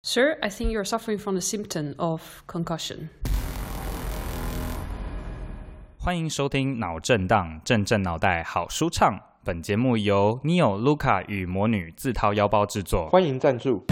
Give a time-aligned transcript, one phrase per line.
[0.00, 3.08] Sir, I think you're suffering from the symptom of concussion.
[5.98, 9.18] 欢迎收听脑震荡，震震脑袋好舒畅。
[9.44, 13.08] 本节目由 Neo Luca 与魔女自掏腰包制作。
[13.08, 13.84] 欢迎赞助。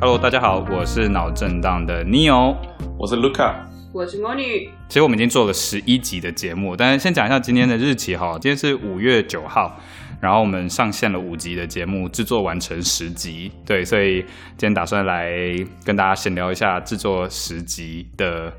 [0.00, 2.56] Hello，大家好，我是脑震荡的 Neo。
[2.96, 3.56] 我是 Luca，
[3.92, 9.80] 我是魔女，其实我们已经做了十一集的节目，但是先讲一下今天的日期哈，今天是五月九号，
[10.22, 14.20] 然后我们上线了五集的节目，制作完成十集，对，所以
[14.56, 15.32] 今天打算来
[15.84, 18.52] 跟大家闲聊一下制作十集的。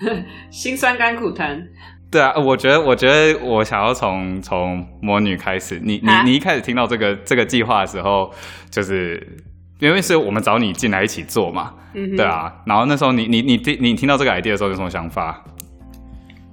[0.50, 1.62] 辛酸甘苦谈。
[2.10, 8.32] 对啊，我觉得，我觉得我想要从从魔女开始，你你啊你一开始听到这个这个计划的时候，
[8.70, 9.44] 就是
[9.80, 15.44] 因为是我们找你进来一起做嘛，嗯对啊，然后那时候你你你听你听到这个 idea 的时候有什么想法？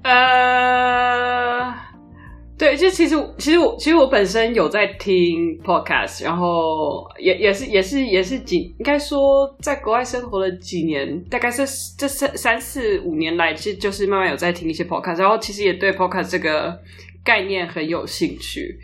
[0.04, 1.74] 呃，
[2.58, 11.64] 对，就其实其实我其实我本身有在听 podcast，然后也也是也是也是几应该说在国外生活了几年，大概是
[11.98, 16.80] 这三三四五年来，其实就是慢慢有在听一些 podcast，然后其实也对 podcast 这个
[17.26, 18.80] 概念很有兴趣。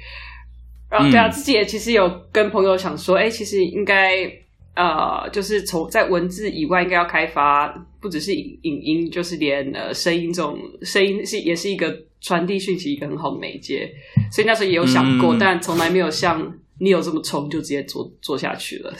[0.89, 4.29] 然后对啊，嗯自己也其实有跟朋友想说，哎，其实应该
[4.75, 7.67] 呃，就是从在文字以外，应该要开发
[7.99, 13.91] 不只是影影音，就是连呃声音这种声音是也是一个传递讯息一个很好的媒介。
[14.31, 18.93] 所以那时候也有想过，嗯但从来没有像你有这么冲就直接做做下去了，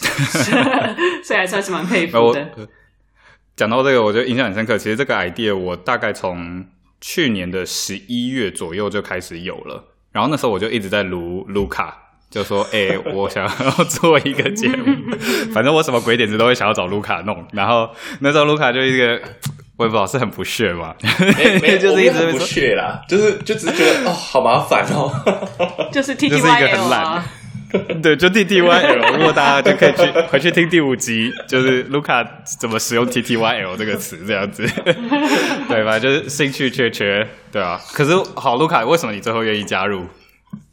[1.24, 2.42] 所以还算是蛮佩服的。
[2.58, 2.68] 呃
[3.54, 4.78] 讲到这个，我觉得印象很深刻。
[4.78, 6.66] 其实这个 idea 我大概从
[7.00, 14.96] 去年的十一月左右就开始有了，然后那时候我就一直在撸卢卡，就说：“哎、我想要做一个节目，
[15.54, 17.90] 反正我什么鬼点子都会想要找卢卡弄。”然后
[18.22, 19.22] 那时候卢卡就一个，
[19.78, 25.12] 我也不知道是很不屑嘛，没没， 就是一直不屑啦，就是就只是觉得哦，好麻烦哦。
[25.92, 27.22] 就是 T 就 T 是一 Y 个 L
[27.88, 29.18] 很对，就 T T Y L。
[29.18, 32.26] 如果大家就可以去回去听第五集，就是卢卡
[32.60, 34.66] 怎么使用 T T Y L 这个词，这样子，
[35.68, 36.00] 对吧？
[36.00, 37.80] 就是兴趣缺缺，对啊。
[37.94, 40.06] 可是好，卢卡，为什么你最后愿意加入？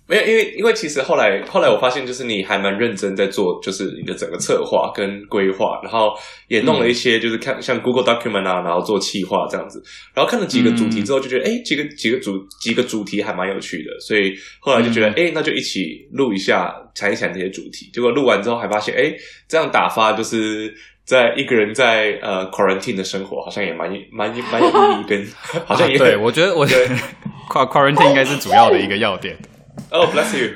[0.09, 6.15] 没有，因为因为其实后来后来我发现，就是你还蛮认真在做，就是你的整个策划跟规划，然后
[6.49, 9.83] 也弄了一些，就是看像 Google Document 啊，然后做企划这样子，
[10.15, 17.91] 然后看了几个主题之后，就觉得哎、诶几个几个主几个主题还蛮有趣的，所以后来就觉得哎、诶那就一起录一下，谈一谈这些主题。
[17.93, 19.15] 结果录完之后还发现，哎，
[19.47, 20.75] 这样打发就是。
[21.09, 25.27] 在一个人在呃 quarantine 的生活，好像也蛮蛮蛮有意义，跟
[25.65, 26.95] 好像也啊对 我觉得，我觉得
[27.49, 29.35] quarantine 应该是主要的一个要点。
[29.91, 30.53] 哦、bless you，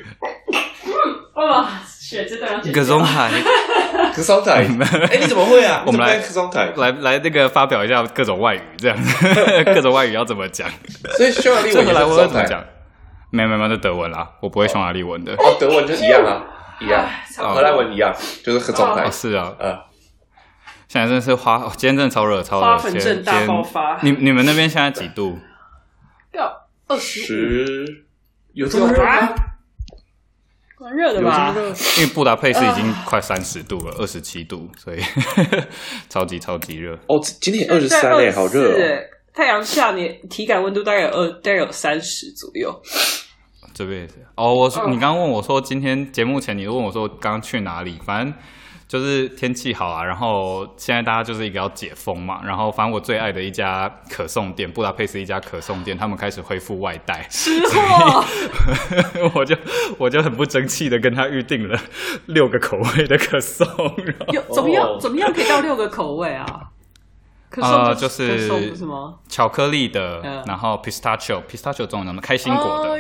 [1.35, 2.83] 哦，血这段要剪掉。
[2.83, 3.31] 葛中海，
[4.15, 4.67] 可桑台，
[5.11, 5.83] 哎，你怎么会啊？
[5.87, 8.97] 我们来可桑台，来来那个发表一下各种外语，这样。
[9.65, 10.69] 各种外语要怎么讲？
[11.17, 12.63] 所以匈牙利文来我要怎么讲？
[13.31, 15.33] 没有没有没有，那德文啦，我不会匈牙利文的。
[15.35, 16.45] 哦，德文就一样啊，
[16.81, 17.07] 一样，
[17.39, 19.79] 荷兰文一样，就是可桑台哦，，是啊，呃，
[20.89, 22.67] 现在真的是花，哦今天真的超热，超热。
[22.67, 23.99] 花粉症大今天爆发。
[24.03, 25.39] 你你们那边现在几度？
[26.33, 28.05] 要二十十
[28.55, 29.35] 有这么热吗？
[30.79, 31.55] 蛮热的吧？
[31.99, 35.01] 因为布达佩斯已经快三十度了，二十七度，所以
[36.11, 36.95] 超级超级热。
[37.07, 38.77] 哦，今天二十三嘞，好热24哦。
[38.79, 42.71] 欸太阳下你体感温度大概有二，大概有三十左右。
[43.73, 48.35] 这边也是哦，我说嗯你刚刚问我说今天节目前你问我说刚刚去哪里，反正
[48.93, 58.23] 就是天气好啊，然后现在大家就是一个要解封嘛，然后反正我最爱的一家可颂店，布达佩斯一家可颂店，他们开始恢复外带，吃货，
[59.35, 59.57] 我就
[59.97, 61.81] 我就很不争气的跟他预定了
[62.27, 63.67] 六个口味的可颂，
[64.05, 64.87] 然后有怎么样？
[64.87, 66.45] 哦怎么样可以到六个口味啊？
[67.49, 68.75] 可颂呃就就是？
[69.27, 72.21] 巧克力的，嗯然后 pistachio pistachio 中文叫什么？
[72.21, 72.99] 开心果的，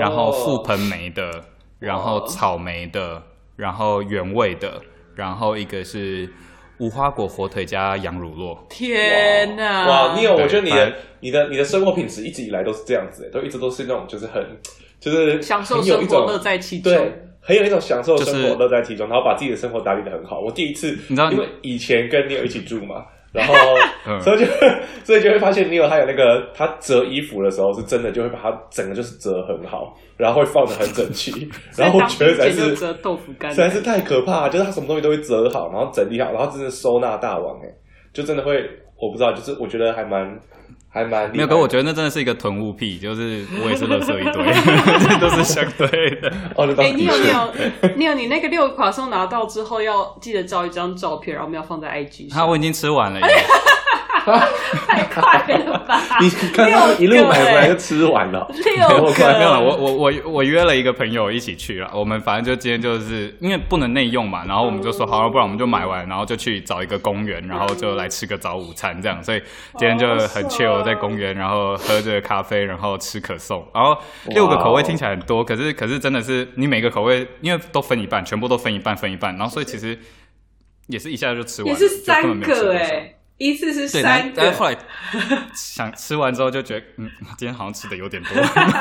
[0.00, 1.44] 然后覆盆梅的，
[1.80, 3.22] 然后草莓的，
[3.56, 4.80] 然后原味的，
[5.18, 6.30] 然后一个是
[6.78, 8.56] 无花果火腿加羊乳酪。
[8.70, 9.88] 天哪！
[9.88, 14.40] 哇，你有，对我觉得你的、你的、你的生活品质一直以来都是这样子，都一直都是那种就是很，
[15.00, 16.92] 就是享受生活，乐在其中。
[16.92, 20.38] 对，很有一种享受生活、乐在其中，然后把自己的生活打理的很好。
[20.38, 23.54] 我第一次，你知道因为以前跟你有一起住嘛，然后
[24.06, 24.20] 嗯。
[24.20, 24.46] 所以就
[25.04, 37.68] 所以就会发现你有他有那个他折衣服的时候是真的就会把它整个就是折很好，然后会放的很整齐， 然后我觉得实在所以当兵前就是折豆腐干，实在是太可怕，就是他什么东西都会折好，然后整理好，然后真的收纳大王哎、
[38.12, 38.62] 就真的会，
[39.00, 40.38] 我不知道，就是我觉得还蛮
[40.90, 44.44] 还蛮没有，可我觉得那真的是一个囤物癖，就是我也是垃圾一堆，
[45.06, 45.86] 这都是相对
[46.20, 46.32] 的。
[46.76, 47.52] 哎、是你有你有
[47.96, 52.40] 你有你那个六个垮松拿到之后，要记得照一张照片，然后我们要放在 IG 上。
[52.40, 53.26] 啊，我已经吃完了耶。
[54.86, 56.00] 太快了吧！
[56.20, 61.90] 你刚刚一路买回来就吃完了，六个，没有了，我我我我约了一个朋友一起去了。
[61.94, 69.22] 我们反正就今天就是因为不能内用嘛，然后我们就说好了，不然我们就买完，然后就去找一个公园，然后就来吃个早午餐这样。
[69.22, 69.42] 所以
[69.76, 73.66] 今天就很 chill 在公园，然后喝着咖啡，然后吃可颂。
[73.74, 73.96] 然后
[74.26, 79.98] 六个口味听起来很多，可是可是真的是你每个口味因为都分一半，全部都分一半分一半，然后所以其实
[80.88, 84.34] 也是一下就吃完了，也是三个哎，一次是，三个。
[84.36, 84.76] 但但，后来
[85.54, 88.32] 想 吃完之后就觉得，嗯，今天好像吃的有点多。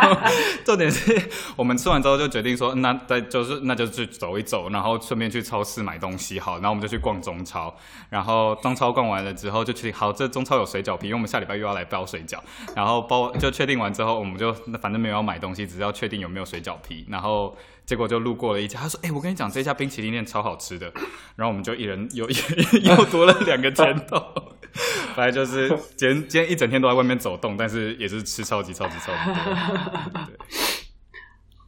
[0.66, 7.74] 重点是我们吃完之后就决定说，那再就是那就去走一走，然后顺便去超市买东西好，然后我们就去逛中超，
[8.10, 12.40] 然后中超逛完了之后就确定好，这中超有水饺皮，因为我们下礼拜又要来包水饺，
[12.76, 14.52] 然后包就确定完之后，我们就
[14.82, 17.56] 反正没有要买东西，只是要确定有没有水饺皮，然后
[17.88, 20.92] 结果就路过了一家，他说，哎、我跟你讲这家冰淇淋店超好吃的，
[21.38, 22.30] 然后我们就一人又
[22.84, 24.22] 又多了两个拳头。
[25.16, 30.28] 反正就是今天今天一整天都在外面走动，但是也是吃超级超级超级多。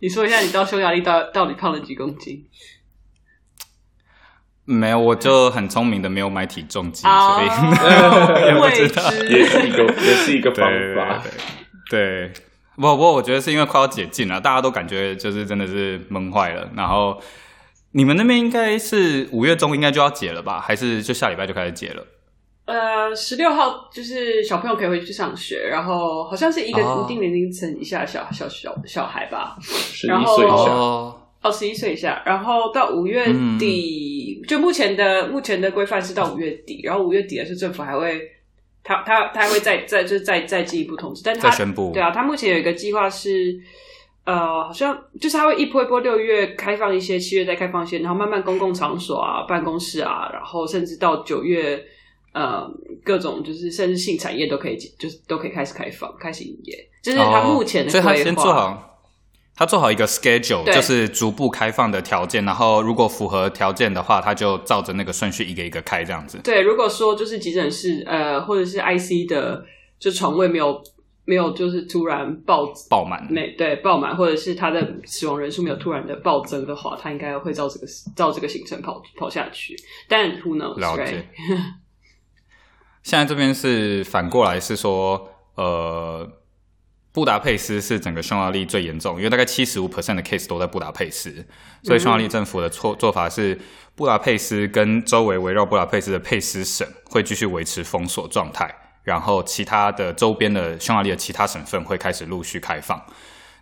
[0.01, 2.45] 你说一下，你到匈牙利到到底胖了几公斤？
[4.65, 7.47] 没有，我就很聪明的没有买体重机，啊所以
[8.45, 9.11] 也不未知道。
[9.23, 11.23] 也是一个也是一个方对法。
[11.89, 12.33] 对，对
[12.79, 16.69] 不不过我觉得是因为快要解禁了，大家都感觉就是真的是闷坏了。
[16.75, 17.19] 然后
[17.91, 20.59] 你们那边应该是五月中应该就要解了吧？
[20.59, 22.05] 还是就下礼拜就开始解了？
[22.65, 33.25] 呃，十六号就是小朋友可以回去上学，然后好像是一个哦一定年龄层以下的小小小小孩吧，十然后一岁以下，哦，哦，十一岁以下，然后到五月
[33.57, 38.21] 底，就目前的目前的规范是到五月底，然后五月底的是政府还会，
[38.89, 41.91] 他他他还会再再就是再再进一步通知，但他再宣布。
[41.93, 43.55] 对啊，他目前有一个计划是，
[44.25, 51.79] 呃，好像就是他会一波一波，六月开放一些，七月再开放一些，然后慢慢公共场所啊、办公室啊，然后甚至到九月，
[52.33, 52.67] 呃，
[53.03, 58.23] 各种就是甚至性产业都可以，就是都可以开始开放、开始营业，这是他目前的哦所以他规划。
[58.23, 58.98] 先做好，
[59.59, 66.39] 他做好一个 schedule，就是逐步开放的条件，然后如果符合条件的话，他就照着那个顺序一个一个开这样子。
[66.41, 69.65] 对，如果说就是急诊室呃或者是 IC 的
[69.99, 70.81] 就床位没有
[71.25, 79.75] 没有就是突然爆爆满，没对爆满，或者是他的死亡人数没有突然的暴增的话，他应该会照这个照这个行程跑跑下去。
[80.07, 80.79] 但 who knows？
[80.79, 81.05] 了 right？
[81.05, 81.27] 解。
[83.03, 86.25] 现在这边是反过来是说，呃，
[87.19, 91.45] 布达佩斯是整个匈牙利最严重，因为大概七十五 percent 的 case 都在布达佩斯，
[91.83, 93.59] 所以匈牙利政府的做做法是，
[93.93, 98.73] 布达佩斯跟周围围绕布达佩斯的佩斯省会继续维持封锁状态，
[99.03, 103.05] 然后其他的周边的匈牙利的其他省份会开始陆续开放。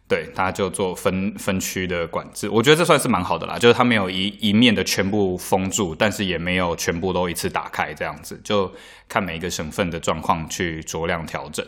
[0.08, 3.58] 对，他就做分分区的管制，我觉得这算是蛮好的啦。
[3.58, 8.72] 就是他没有一一面的全部封住，但是也没有全部都一次打开，这样子就
[9.10, 11.66] 看每一个省份的状况去酌量调整。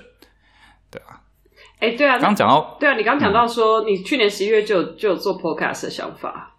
[0.91, 1.21] 对啊，
[1.79, 6.55] 哎，对啊，刚讲到对啊，你刚讲到说、你去年十一月就有就有做 podcast 的想法，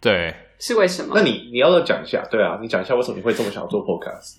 [0.00, 1.12] 对，是为什么？
[1.14, 2.22] 那你你要不要讲一下？
[2.30, 4.36] 对啊，你讲一下为什么你会这么想要做 podcast？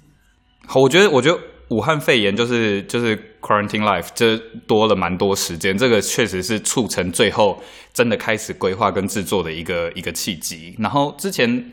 [0.68, 1.40] 好我觉得，我觉得
[1.70, 4.38] 武汉肺炎就是就是 quarantine life，这
[4.68, 7.62] 多了蛮多时间，这个确实是促成最后
[7.94, 10.76] 真的开始规划跟制作的一个一个契机。
[10.80, 11.72] 然后之前。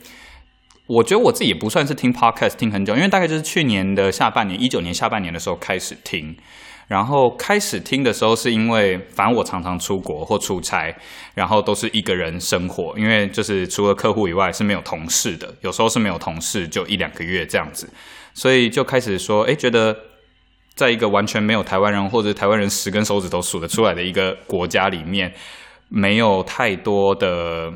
[0.88, 6.34] 我觉得我自己也不算是听 podcast 听很久，因为大概就是去年的下半年，一九年下半年的时候开始听。
[6.88, 10.92] 然后开始听的时候，是因为反正我常常出国或出差，
[11.34, 17.88] 然后都是一个人生活，因为就是除了客户以外是没有同事的，有时候是没有同事，就一两个月这样子，
[18.32, 19.94] 所以就开始说，哎，觉得
[20.74, 25.34] 在一个完全没有台湾人或者台湾人十根手指头数得出来的一个国家里面，
[25.88, 27.70] 没有太多的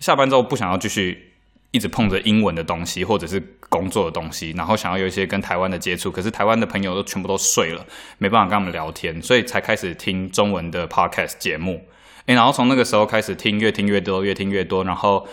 [0.00, 1.33] 下班之后不想要继续
[1.74, 7.84] 一直碰着英文的东西或者是工作的东西，然后想要有一些跟台湾的接触，可是台湾的朋友都全部都睡了，
[8.18, 11.84] 没办法跟他们聊天，所以才开始听中文的 podcast 节目。
[12.26, 15.26] 诶，然后从那个时候开始听，越听越多，越听越多，然后，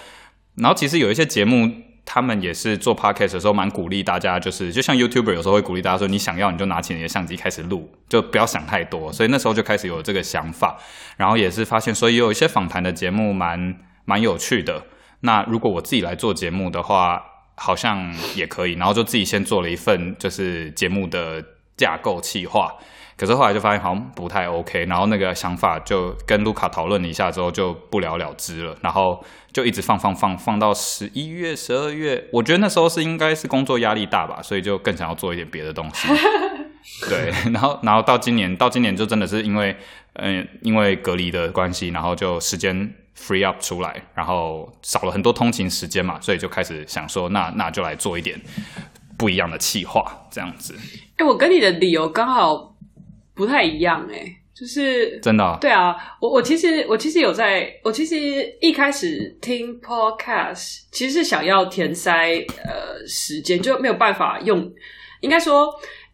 [0.56, 1.72] 然后其实有一些节目，
[2.04, 9.14] 他们也是做 podcast 的时候蛮鼓励大家，就是就像 YouTuber 有时候会鼓励大家说，你想要你就拿起你的相机开始录，就不要想太多。
[9.14, 10.80] 所以那时候就开始有这个想法，
[11.18, 14.84] 然后也是发现，所以有一些访谈的节目蛮蛮有趣的。
[15.22, 17.24] 那如果我自己来做节目的话，
[17.56, 21.44] 好像也可以，然后就自己先做了一份就是节目的
[21.78, 22.74] 架构企划。
[23.18, 29.24] 可是后来就发现好像不太 OK，然后那个想法就跟卢卡讨论了一下之后就不了了之了，然后
[29.54, 36.08] 就一直放放放放到十一月、十二月，我觉得那时候是应该是工作压力大吧，所以就更想要做一点别的东西。
[37.08, 39.78] 对，然后然后到今年，到今年就真的是因为
[40.14, 48.40] 嗯、因为隔离的关系，然后就时间 free up 出来，然后少了很多通勤时间嘛，所以就开始想说，那那就来做一点
[49.18, 50.76] 不一样的企划这样子。
[51.18, 52.76] 哎、我跟你的理由刚好
[53.36, 54.26] 不太一样、哎，
[54.56, 58.18] 就是真的哦、对啊，我我其实我其实有在，我其实
[58.60, 62.36] 一开始听 podcast，其实是想要填塞
[62.66, 64.72] 呃时间，就没有办法用，
[65.20, 65.70] 应该说。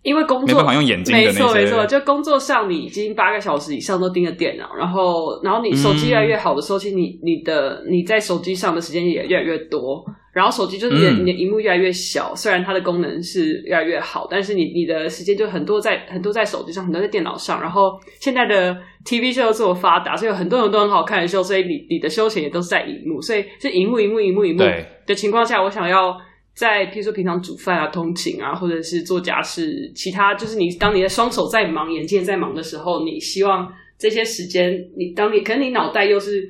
[0.08, 1.40] 因为工作没办法用眼睛的没那些。
[1.40, 11.20] 错没错，就工作上你已经八个小时以上都盯着电脑，然后然后你手机越来越好的时候，其实你你的你在手机上的时间也越来越多，然后手机就是你的、嗯。
[11.20, 24.86] 你的荧幕越来越小，虽然它的功能是越来越好，但是你你的时间就很多在很多在手机上，很多在电脑上，然后现在的 TV 秀又这么发达，所以有很多很多很好看的秀，所以你你的休闲也都是在荧幕，所以是荧幕荧幕荧幕荧幕对。
[25.06, 26.18] 的情况下，我想要。
[26.58, 36.50] 在譬如说平常煮饭啊、通勤啊，或者是做家事，其他就是你当你的双手在忙、眼睛也在忙的时候，你希望这些时间，你当你可能你脑袋又是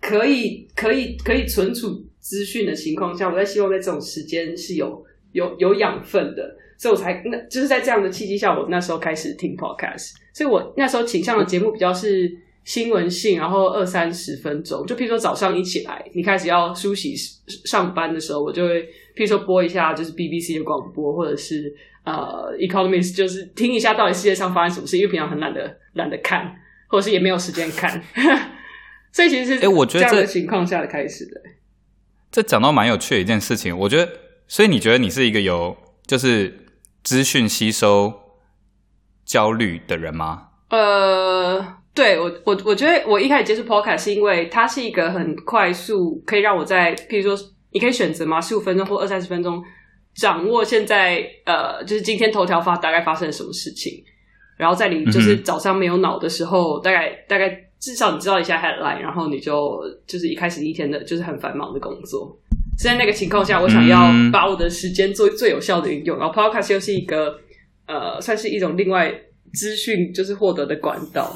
[0.00, 1.88] 可以可以 可以存储
[2.20, 12.30] 资讯的情况下，我在希望在这种时间是有有有养分的，所以我才那就是在这样的契机下，我那时候开始听 podcast，所以我那时候倾向的节目比较是
[12.64, 17.14] 新闻性，然后二三十分钟，就譬如说早上一起来，你开始要梳洗
[17.64, 18.82] 上班的时候，我就会
[19.16, 26.56] 譬如说播一下就是 BBC 的广播，或者是呃 Economist，就是听一下到底世界上发生什么事，因为平常很懒得懒得看，
[26.88, 28.02] 或者是也没有时间看，
[29.12, 31.40] 所以其实是哎我觉得这样的这情况下的开始的。
[32.30, 34.10] 这讲到蛮有趣的一件事情，我觉得，
[34.46, 35.76] 所以你觉得你是一个有
[36.06, 36.66] 就是
[37.02, 38.12] 资讯吸收
[39.24, 40.48] 焦虑的人吗？
[40.70, 49.62] 呃，对我我我觉得我一开始接触 podcast 是因为它是一个很快速，可以让我在譬如说你可以选择嘛，十五分钟或二三十分钟
[50.14, 54.02] 掌握现在呃就是今天头条发大概发生了什么事情，
[54.56, 62.34] 然后在你就是早上没有脑的时候，大概大概至少你知道一下 headline，然后你就就是一开始一天的就是很繁忙的工作。
[62.78, 67.38] 是在那个情况下，我想要嗯把我的时间做最有效的运用，然后 podcast 又是一个
[67.86, 69.12] 呃，算是一种另外
[69.52, 71.30] 资讯就是获得的管道。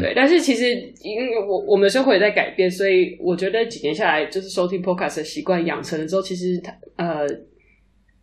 [0.00, 0.70] 对，但是其实
[1.02, 7.26] 因为我我们的生活也在改变，所以我觉得几年下来，就是收听 podcast 的习惯养成了之后，其实它呃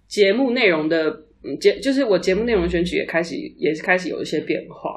[0.07, 1.09] 节目内容的
[1.43, 4.95] 嗯节就是我节目内容选取也开始也是开始有一些变化。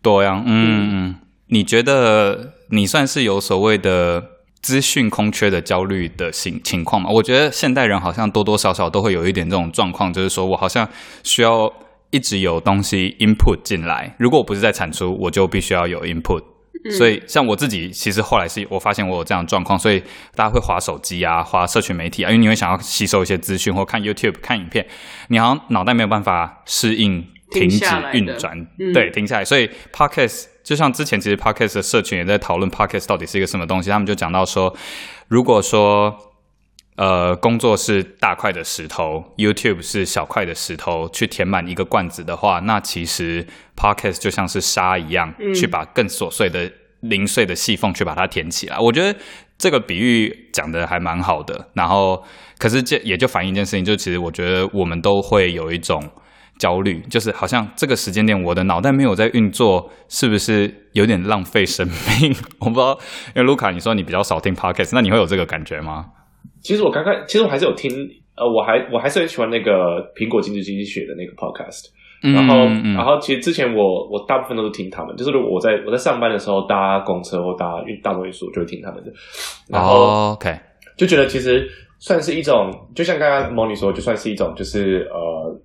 [0.00, 1.14] 多样，嗯嗯嗯，
[1.48, 4.24] 你觉得你算是有所谓的
[4.62, 7.10] 资讯空缺的焦虑的情情况吗？
[7.10, 10.88] 我觉得现代人好像多多少少都会有一点这种状况，就是说我好像
[11.24, 11.72] 需要
[12.10, 16.42] 一直有东西 input 进来，如果我不是在产出，我就必须要有 input。
[16.96, 20.00] 所以，像我自己，其实后来是我发现我有这样的状况，所以
[20.36, 24.86] 大家会划手机啊，划社群媒体啊，因为你会想要吸收一些资讯，或看 YouTube 看影片，
[25.28, 29.44] 你好像脑袋没有办法适应停停止运转，嗯对，停下来。
[29.44, 34.74] 所以 Podcast 就像之前其实 Podcast 的社群也在讨论 Podcast 到底是一个什么东西，他们就讲到说，
[35.26, 36.16] 如果说
[36.98, 48.76] 呃工作是大块的石头，YouTube 是小块的石头，去填满一个罐子的话，那其实 Podcast 就像是沙一样，嗯去把更琐碎的零碎的细缝去把它填起来。
[48.76, 49.16] 我觉得
[49.56, 51.68] 这个比喻讲的还蛮好的。
[51.74, 52.24] 然后，
[52.58, 56.02] 可是这也就反映一件事情，就其实我觉得我们都会有一种
[56.58, 62.34] 焦虑，就是好像这个时间点我的脑袋没有在运作，是不是有点浪费生命？
[62.58, 66.06] 我不知道，因为卢卡你说你比较少听 podcast，那你会有这个感觉吗？
[66.62, 67.90] 其实我刚刚，其实我还是有听，
[68.36, 71.86] 呃，我还我还是很喜欢那个苹果经济经济学的那个 podcast。
[72.20, 79.12] 然后，嗯嗯然后其实之前我我大部分都是听他们，就是如果我在我在上班的时候搭公车或搭运大众运输，我就会听他们的。
[79.68, 80.52] 然后哦 OK，
[80.96, 85.60] 就觉得其实算是一种，就像刚刚 Moni 说，就算是一种就是呃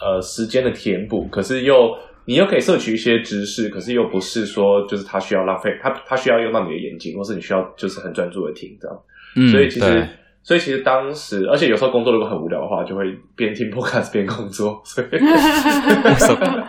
[0.00, 1.92] 呃时间的填补，可是又
[2.26, 8.96] 你又可以摄取一些知识，可是又不是说就是它需要浪费，它它需要用到你的眼睛，或是你需要就是很专注的听这样。
[9.34, 10.08] 嗯，所以其实对。
[10.48, 13.04] 所以其实当时，而且有时候工作如果很无聊的话，就会
[13.36, 15.08] 边听 podcast 边工作，所以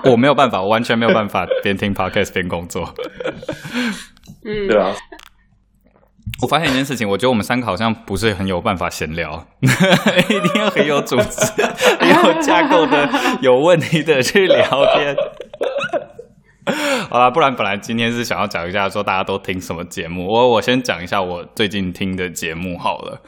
[0.12, 2.94] 我没有办法，我完全没有办法边听 podcast 边工作。
[4.44, 4.94] 嗯， 对啊，
[6.42, 11.64] 我发现一件事情，我觉得我们三个好像不是很有办法闲聊， 一定要很有组织、
[12.02, 13.10] 很有架构的、
[13.40, 14.62] 有问题的去聊
[14.98, 15.16] 天。
[17.10, 23.22] 好啦，不然本来今天是想要讲一下说大家都听什么节目，我我先讲一下我最近听的节目好了。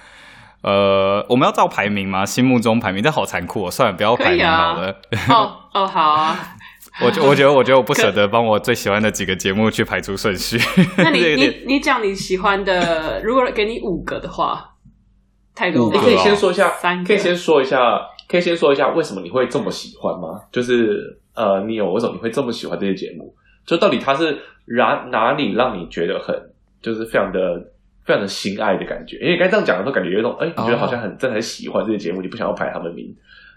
[0.62, 2.26] 呃，我们要照排名吗？
[2.26, 3.72] 心目中排名，这好残酷哦。
[3.72, 4.92] 算了，不要排名好了。
[5.30, 6.38] 哦哦，好啊。
[7.02, 10.60] 我觉我觉得我觉得我不舍得帮我最喜欢的几个节目去排出顺序。
[10.98, 14.76] 那你 你你讲你喜欢的，如果给你五个的话，
[15.56, 17.80] 太多五个了你可以先说一下三，个可以先说一下，
[18.28, 20.42] 可以先说一下为什么你会这么喜欢吗？
[20.52, 23.34] 就是呃，你有为什么你会这么喜欢这些节目？
[23.66, 26.36] 就到底它是哪哪里让你觉得很
[26.82, 27.40] 就是非常的
[28.06, 29.18] 非常的心爱的感觉。
[29.18, 33.16] 因为刚才这样讲的时候，感觉有一种哎，你觉得好像哦很真的很喜欢这个节目，你不想要排他们名，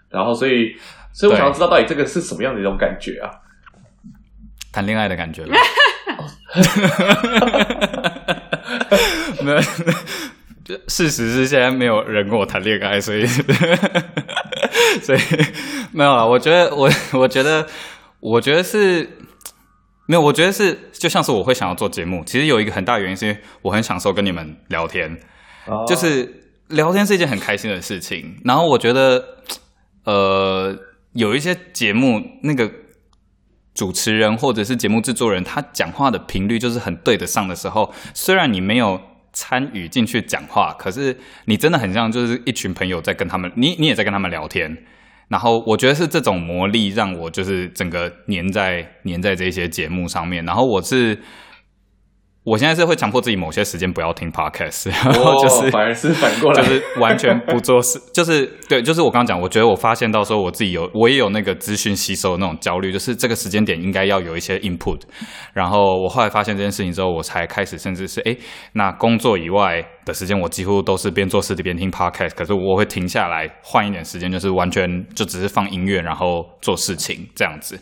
[0.09, 0.75] 然后所以
[1.13, 3.29] 所以我想要知道到底这个是什么样的一种感觉啊？
[4.71, 5.55] 谈恋爱的感觉吧。
[9.41, 9.59] 没有，
[10.63, 13.25] 就事实是现在没有人跟我谈恋爱，所以
[15.01, 15.19] 所以
[15.91, 16.27] 没有了。
[16.27, 17.65] 我觉得我我觉得
[18.19, 19.07] 我觉得是
[20.07, 25.17] 没有，我觉得是就像是我会想要做节目，其实有一个很大原因是因为我很享受跟你们聊天，
[25.65, 28.39] 哦就是聊天是一件很开心的事情。
[28.43, 29.23] 然后我觉得，
[30.03, 30.77] 呃，
[31.13, 32.71] 有一些节目那个
[33.73, 39.01] 主持人或者是节目制作人，他讲话的频率就是很对得上的时候，虽然你没有
[39.33, 44.77] 参与进去讲话，可是你真的很像就是一群朋友在跟他们，你你也在跟他们聊天。
[45.27, 50.43] 然后我觉得是这种魔力让我就是整个粘在粘在这些节目上面。
[50.45, 51.17] 然后我是
[52.45, 64.99] 我现在是会强迫自己某些时间不要听 podcast， 然后就是、哦反而是反过来，就是完全不做事， 就是对，就是我刚刚讲，我觉得我发现到说我自己有，我也有那个资讯吸收的那种焦虑，就是这个时间点应该要有一些 input，
[65.53, 68.37] 然后我后来发现这件事情之后，我才开始甚至是诶，
[68.73, 77.79] 那工作以外的时间，我几乎都是边做事边听 podcast，可是我会停下来换一点时间，就是完全就只是放音乐，然后做事情这样子。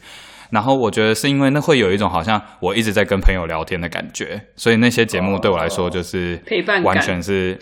[0.53, 7.57] 然后我觉得是因为那会有一种好像我一直在跟朋友聊天的感觉，所以那些节目对我来说就是陪伴感完全是。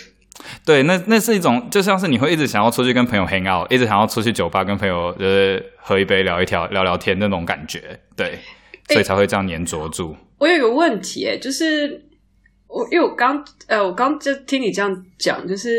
[0.65, 8.39] 对，那那是一种，就像是你会一直想要出去跟朋友 hang out，一直想要出去酒吧跟朋友就是喝一杯聊一聊聊聊天那种感觉，对，
[8.89, 10.15] 所以才会这样黏着住。
[10.39, 12.05] 我有一个问题，哎，就是
[12.71, 15.69] 我因为我刚呃，我刚就听你这样讲，就是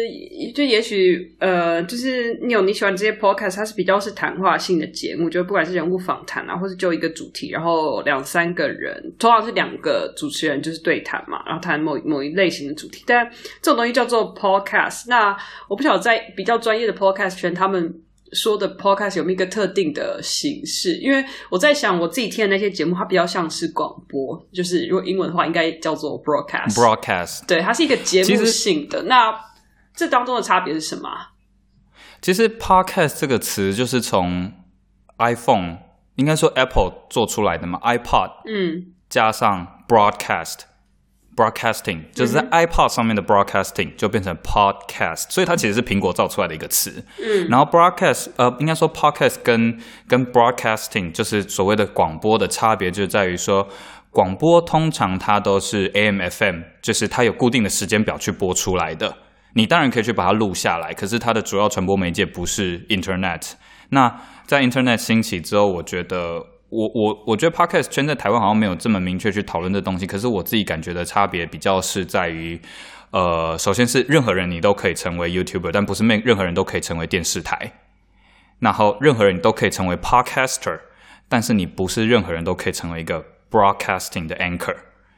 [0.54, 13.26] 就也许呃，就是你有你喜欢这些 podcast，它是比较是谈话性的节目，就不管是人物访谈啊，或是就一个主题，然后两三个人，通常是两个主持人就是对谈嘛，然后谈某某一类型的主题，但
[13.62, 15.04] 这种东西叫做 podcast。
[15.08, 15.34] 那
[15.68, 17.94] 我不晓得在比较专业的 podcast 圈，他们
[18.32, 20.96] 说的 podcast 有没有一个特定的形式？
[20.96, 26.74] 因为我在想，我自己听的那些节目，它比较像是广播，就是如果英文的话，应该叫做 broadcast。
[26.74, 29.02] Broadcast，对，它是一个节目性的。
[29.02, 29.32] 那
[29.94, 31.32] 这当中的差别是什么啊？
[32.20, 34.52] 其实 podcast 这个词就是从
[35.18, 35.78] iPhone
[36.16, 40.60] 应该说 Apple 做出来的嘛，iPod 嗯加上 broadcast。
[41.34, 47.04] Broadcasting 就是在 iPod 上面的 broadcasting 就变成 podcast，所以它其实是苹果造出来的一个词。
[47.18, 53.66] 嗯，然后 broadcast 呃，应该说 podcast 跟跟 broadcasting 就是所谓的广播的差别，就在于说
[54.10, 59.16] 广播通常它都是 AM、FM，就是它有固定的时间表去播出来的。
[59.54, 63.52] 你当然可以去把它录下来，可是它的主要传播媒介不是 Internet。
[63.90, 72.58] 那在 Internet 兴起之后，我觉得我我我觉得 Podcast 圈在台湾好像没有这么明确去讨论这东西，可是我自己感觉的差别比较是在于，
[73.10, 77.72] 呃，首先是任何人你都可以成为 YouTuber，但不是每任何人都可以成为电视台。
[78.58, 80.80] 然后任何人都可以成为 Podcaster，
[81.28, 84.76] 但是你不是任何人都可以成为一个 Broadcasting 的 Anchor。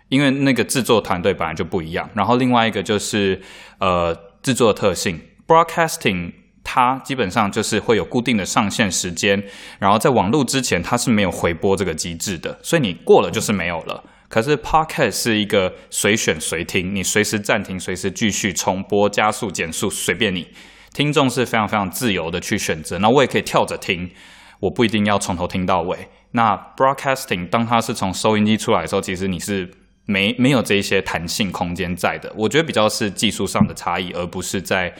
[0.08, 3.40] 因为那个制作团队本来就不一样，然后另外一个就是
[3.78, 6.32] 呃制作的特性，broadcasting
[6.64, 9.40] 它基本上就是会有固定的上线时间，
[9.78, 14.02] 然后在网路之前它是没有回播这个机制的，所以你过了就是没有了。
[14.28, 20.48] 可是 podcast 是一个随选随听，你随时暂停，随时继续重播、加速、减速，随便你。
[20.92, 24.10] 听众是非常非常自由的去选择，那我也可以跳着听，
[24.60, 26.08] 我不一定要从头听到尾。
[26.32, 29.70] 那 broadcasting 当它是从收音机出来的时候，其实你是
[30.06, 32.32] 没没有这一些弹性空间在的。
[32.36, 34.92] 我觉得比较是技术上的差异，而不是在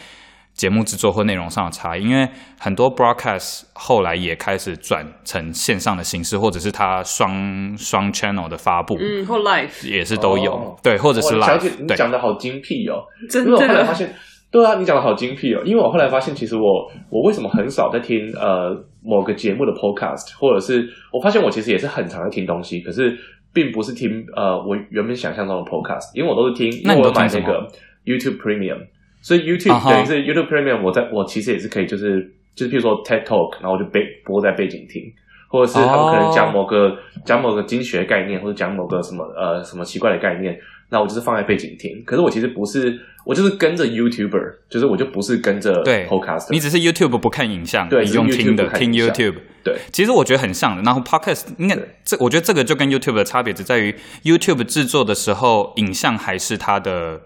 [0.54, 2.02] 节目制作或内容上的差异。
[2.02, 10.54] 因为很多 broadcast 后来也开始转成线上的形式，或者是它双双 channel 的发布，嗯，或 live，也是都有。
[10.54, 11.96] 哦对，或者是小姐 live，你对。
[11.96, 13.04] 讲的好精辟哦。
[13.28, 14.14] 真因为我后来发的，现，
[14.50, 15.60] 对啊，你讲的好精辟哦。
[15.64, 23.18] 因为我后来发现，其实我我为什么很少在听呃某个节目的 podcast，或者是我发现我其实也是很常在听东西，可是
[23.52, 27.68] 并不是听呃我原本想象中的 podcast，因为我都是听，那你都听什么那个
[28.04, 28.78] YouTube Premium，
[29.24, 35.10] 所以 YouTube、等于是 YouTube Premium，我在我其实也是可以就是就是譬如说 TED Talk，然后我就背播在背景听。
[35.46, 40.58] 或者是他们可能讲某个、讲某个经学概念，或者讲某个什么呃什么奇怪的概念，
[40.88, 42.02] 那我就是放在背景听。
[42.04, 46.48] 可是我其实不是，我就是跟着 YouTuber，就是我就不是跟着对 Podcast。
[46.50, 49.36] 你只是 YouTube 不看影像，你用听的听 YouTube。
[49.62, 50.82] 对，其实我觉得很像的。
[50.82, 57.20] 然后 Podcast 应该这，我觉得这个就跟 YouTube 的差别只在于 YouTube 制作的时候，影像还是它的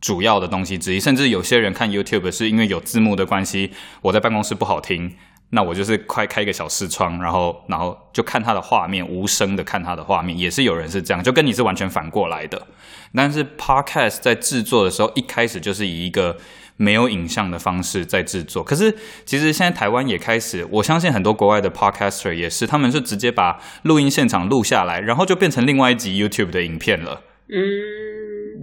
[0.00, 1.00] 主要的东西之一。
[1.00, 5.16] 甚至有些人看 YouTube 是因为有字幕的关系，我在办公室不好听。
[5.52, 12.68] 那我就是快开一个小视窗，然后然后就看他的画面，无声的看他的画面，也是有人是这样，就跟你是完全反过来的。
[13.12, 16.36] 但是 podcast 在制作的时候，一开始就是以一个
[16.76, 18.62] 没有影像的方式在制作。
[18.62, 27.22] 可是其实现在台湾也开始，我相信很多国外的 podcaster 也是，他们是直接把录音现场录下来，然后就变成另外一集 YouTube 的影片了。
[27.48, 27.58] 嗯，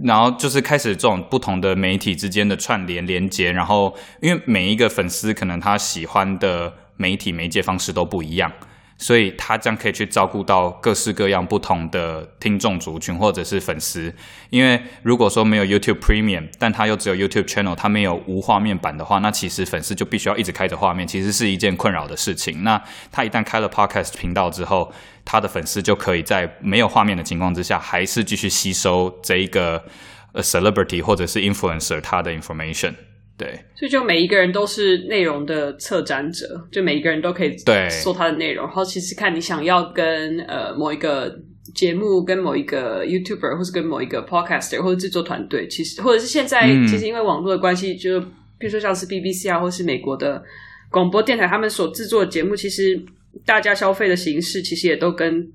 [0.02, 8.52] 然后就是开始这种不同的媒体之间的串联连接，然后因为每一个粉丝可能他喜欢的媒体媒介方式都不一样，
[9.00, 14.12] 所以他这样可以去照顾到各式各样不同的听众族群或者是粉丝。
[14.50, 22.64] 因为如果说没有 YouTube Premium，但他又只有 YouTube Channel，他没有无画面版的话，那其实粉丝就必须要一直开着画面，其实是一件困扰的事情。
[22.64, 22.82] 那
[23.12, 24.92] 他一旦开了 Podcast 频道之后，
[25.24, 29.84] 他的粉丝就可以在没有画面的情况之下，还是继续吸收这一个
[30.32, 32.94] 呃 celebrity 或者是 influencer 他的 information。
[33.38, 38.66] 对，所以就每一个人都是内容的策展者，就每一个人都可以对做他的内容。
[38.66, 41.32] 然后其实看你想要跟呃某一个
[41.74, 48.20] 节目、跟某一个 YouTuber，或是跟某一个 Podcaster 或者制作团队，其实或者是现在、嗯其实因为网络的关系，就
[48.58, 50.42] 比如说像是 BBC 啊，或是美国的
[50.90, 53.00] 广播电台，他们所制作的节目，其实
[53.46, 55.46] 大家消费的形式其实也都跟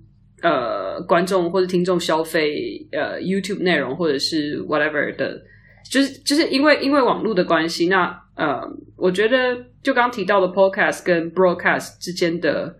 [0.41, 5.41] 呃观众或者听众消费呃 YouTube 内容或者是 whatever 的，
[5.89, 8.62] 就是就是因为因为网络的关系，那呃，
[8.96, 12.76] 我觉得就刚刚提到的 Podcast 跟 Broadcast 之间的，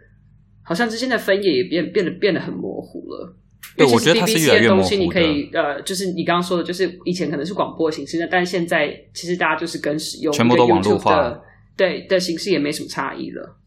[0.64, 3.36] 好像之间的分野也变变得变得很模糊了。
[3.76, 11.42] 对我觉得它是 BBC 越来越的东西，你可以呃，就是你刚刚说的，就是以前可能是广播形式，那但现在其实大家就是跟使用全部都网络化的，
[11.76, 13.58] 对的形式也没什么差异了。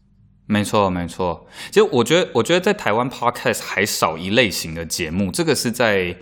[0.45, 1.45] 没错，没错。
[1.71, 6.15] 其实我觉得，我觉得在台湾 podcast 还少一类型的节目，这个是在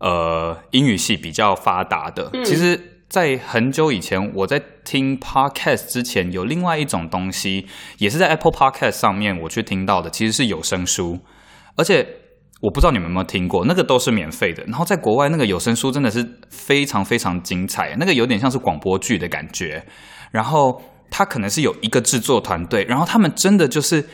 [0.00, 2.30] 呃英语系比较发达的。
[2.32, 7.66] 嗯其实，在很久以前，我在听 podcast 之前，有另外一种东西，
[7.98, 11.18] 也是在 Apple Podcast 上面我去听到的，其实是有声书，
[11.76, 12.06] 而且。
[12.60, 14.64] 我不知道你们有没有听过，那个都是免费的。
[14.64, 19.86] 然后在国外，那个有声书真的是非常非常精彩，那个有点像是广播剧的感觉。
[20.32, 24.04] 然后它可能是有一个制作团队，然后他们真的就是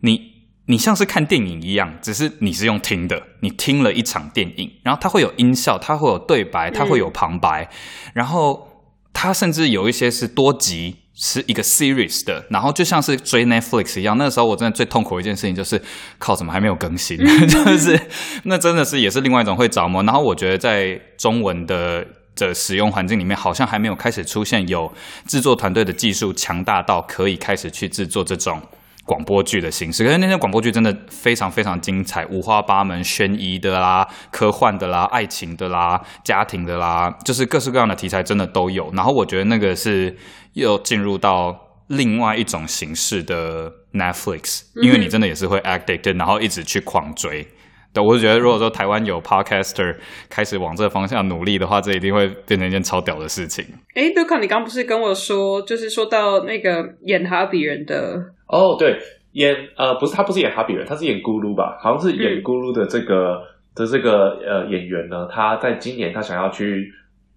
[0.00, 0.33] 你，
[0.66, 7.68] 你像是看电影一样，只是你是用听的，你听了一场电影，然后它会有音效，它会有对白，它会有旁白，
[8.12, 8.68] 然后
[9.12, 10.96] 它甚至有一些是多集。
[11.16, 14.18] 是一个 series 的，然后就像是追 Netflix 一样。
[14.18, 15.80] 那时候我真的最痛苦的一件事情就是，
[16.18, 17.16] 靠，怎么还没有更新？
[17.46, 17.96] 就是
[18.42, 20.02] 那真的是也是另外一种会着魔。
[20.02, 24.92] 然后我觉得在中文的的使用环境里面，好像还没有开始出现有
[25.24, 28.60] 制作团队的技术强大到可以开始去制作这种
[29.04, 30.04] 广播剧的形式。
[30.04, 38.90] 可是那些广播剧真的非常非常精彩，五花八门，悬疑的啦、科幻的啦、爱情的啦、家庭的啦，就是各式各样的题材真的都有。
[38.92, 40.16] 然后我觉得那个是
[40.54, 41.54] 又进入到
[41.88, 47.46] 另外一种形式的 Netflix，因为你真的也是会 addicted，然后一直去狂追。
[47.92, 49.94] 对，我就觉得如果说台湾有 podcaster
[50.28, 53.64] 开始往这个方向努力的话，这一定会变成一件超屌的事情。
[53.94, 58.98] 诶 l u c a 你刚不是跟我说，就是说到那个演哈比人的，哦，对，
[59.32, 61.78] 演呃不是他不是演哈比人，他是演咕噜吧？
[61.80, 63.40] 好像是演嗯咕噜的这个、
[63.74, 66.92] 的这个呃演员呢，他在今年他想要去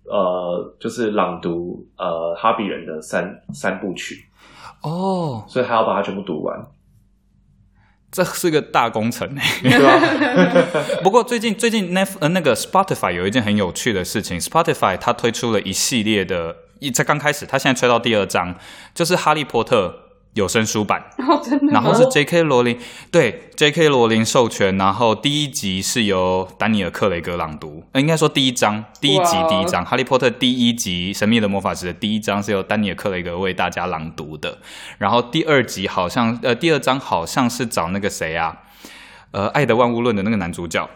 [0.06, 4.15] 呃就是朗读呃哈比人的三三部曲，
[4.84, 6.58] 哦，所以他要把它全部读完。
[8.10, 11.02] 这是个大工程欸 对吧？
[11.04, 18.56] 不过最近最近那呃那个 Spotify 有一件很有趣的事情，Spotify 它推出了一系列的，一才刚开始，它现在吹到第二章，
[18.93, 19.88] 就是《哈利波特》
[20.38, 22.43] 有声书版， 哦，真的，然后是 J.K.
[22.43, 22.78] 罗琳，
[23.12, 23.89] 对 J.K.
[23.89, 34.60] 罗琳授权，然后第一集是由丹尼尔·克雷格朗读，呃、应该说第一章第一集第一章，《哈利波特》第一集《神秘的魔法师》的第一章是由丹尼尔·克雷格为大家朗读的，
[35.00, 38.58] 然后第二集好像呃第二章好像是找那个谁啊，
[39.32, 40.88] 呃《爱的万物论》的那个男主角。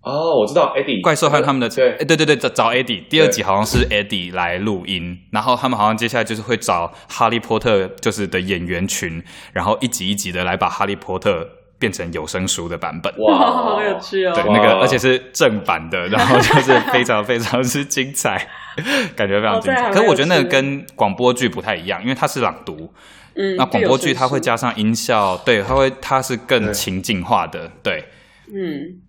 [0.00, 1.90] 哦，我知道 Eddie 怪兽和他们的对。
[1.96, 11.46] 诶对对对，找找 Eddie，第二集好像是 Eddie 来录音，然后他们好像接下来就是会找哈利波特就是的演员群，然后一集一集的来把哈利波特
[11.78, 13.12] 变成有声书的版本。
[13.18, 14.32] 哇， 好有趣哦。
[14.34, 18.48] 对，那个而且是正版的， 然后就是非常非常之精彩，
[19.14, 19.90] 感觉非常精彩。
[19.90, 22.92] 可是我觉得那个跟广播剧不太一样，因为它是朗读，
[23.34, 28.04] 嗯，那广播剧它会加，上音效，对，它会它是更情境化的，对。
[28.50, 29.02] 嗯，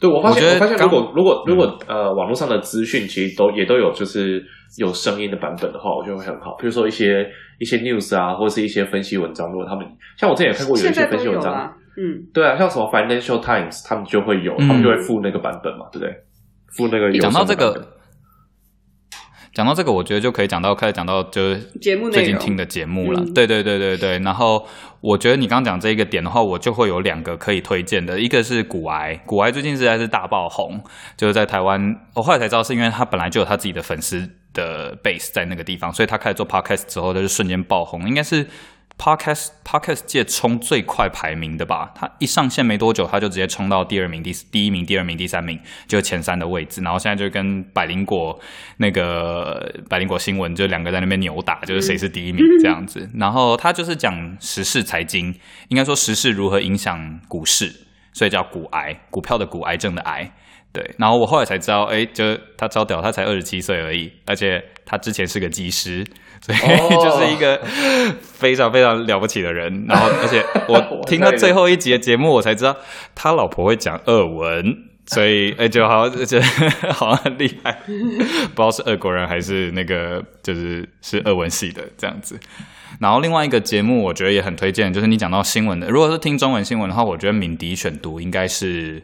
[0.00, 4.42] 对我发现，我我发现，如果如果如果呃，网络上的资讯其实都也都有，就是
[4.78, 6.56] 有声音的版本的话，我觉得会很好。
[6.58, 9.86] 比如说一些一些 news 啊，或者是一些分析文章，如果他们
[10.16, 16.14] 像我之前也看过有一些分析文章，嗯，对啊，像什么 Financial Times，他们就会有，嗯他们就会附那个版本嘛，对不对？
[16.76, 17.82] 附那个有讲到这声的版本。
[17.82, 17.88] 个，
[19.52, 23.20] 讲到这个，我觉得就可以讲到开始讲到就是节目最近听的节目了。
[23.20, 24.18] 嗯对对对对对。
[24.20, 24.64] 然后
[25.00, 30.80] 我觉得你刚刚讲这一个点的话，我就会有两个可以推荐的，一个是古癌，古癌最近实在是大爆红，
[31.16, 31.80] 就是在台湾，
[32.14, 38.46] 我后来才知道是因为他本来就有他自己的粉丝的 base 在那个地方，所以他开始做 podcast 之后，他就瞬间爆红，应该是。
[39.00, 45.58] Podcast Podcast 界冲最快排名的吧，他一上线没多久，他就直接冲到第二名、第第一名、第二名、第三名，
[45.88, 46.82] 就前三的位置。
[46.82, 48.38] 然后现在就跟百灵果
[48.76, 53.08] 那个百灵果新闻就两个在那边扭打，就是谁是第一名这样子。
[53.14, 55.34] 然后他就是讲时事财经，
[55.68, 57.74] 应该说时事如何影响股市，
[58.12, 60.30] 所以叫股癌，股票的股，癌症的癌。
[60.72, 66.04] 对，然后我后来才知道，哎，就是他超屌，他才二十七岁而已，而且他之前是个技师，
[66.40, 67.60] 所以、哦 就是一个
[68.22, 69.72] 非常非常了不起的人。
[69.88, 72.76] 然后，而且我 我听他最后一集的节目，我才知道
[73.14, 74.64] 他老婆会讲俄文，
[75.06, 76.40] 所以哎，就好像就
[76.92, 82.38] 好像很厉害，不知道是俄国人还是那个就是是俄文系的这样子。
[83.00, 89.02] 然后另外一个节目，我觉得也很推荐，就是你讲到新闻的，如果是听中文新闻的话，我觉得敏迪选读应该是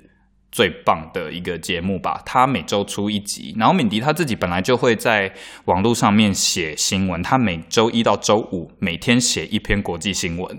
[0.53, 2.21] 最棒的一个节目吧。
[2.25, 5.33] 他每周出一集，然后敏迪他自己本来就会在
[5.67, 10.59] 网络上面写新闻，他每周一到周五每天写一篇国际新闻。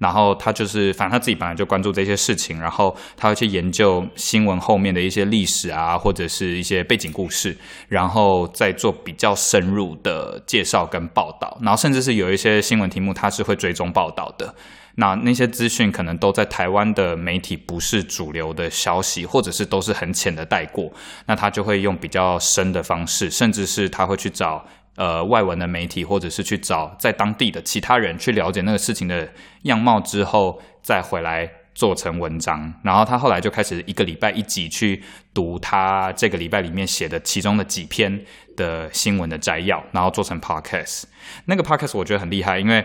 [0.00, 7.54] 然后他就是，反正他自己本来就关注这些事情，然后他会去研究新闻后面的一些历史啊，或者是一些背景故事，
[7.86, 14.54] 然后再做比较深入的介绍跟报道，然后甚至是有一些新闻题目他是会追踪报道的。
[14.96, 20.92] 那那些资讯可能都在台湾的媒体不是主流的消息，或者是都是很浅的带过，
[21.26, 29.28] 那他就会用比较深的方式，甚至是他会去找呃外文的媒体，或者是去找在当地的其他人去了解那个事情的
[29.62, 32.74] 样貌之后，再回来做成文章。
[32.82, 38.22] 然后他后来就开始一个礼拜一集去读他这个礼拜里面写的其中的几篇
[38.56, 41.04] 的新闻的摘要，然后做成 podcast。
[41.46, 42.84] 那个 podcast 我觉得很厉害，因为。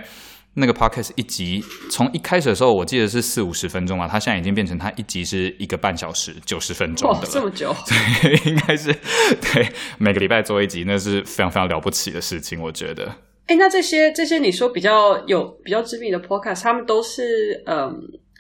[0.58, 7.30] 那个 podcast 一集从一开始的时候，我记得是四五十分钟啊，它现在已经变成它一集是一个半小时九十分钟哇的，了。
[7.32, 7.76] 这么久，
[8.22, 13.06] 对，应该是对每个礼拜做一集，那是非常非常了不起的事情，我觉得。
[13.48, 17.94] 哎，那这些这些你说比较有比较知名的 podcast，他们都是嗯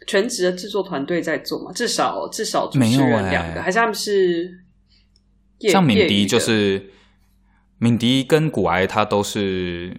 [0.08, 1.71] 全职的制作团队在做嘛？
[1.73, 4.49] 至少至少主持人两个，还是他们是
[5.60, 6.91] 像敏迪就是
[7.78, 9.95] 敏迪跟古埃，他都是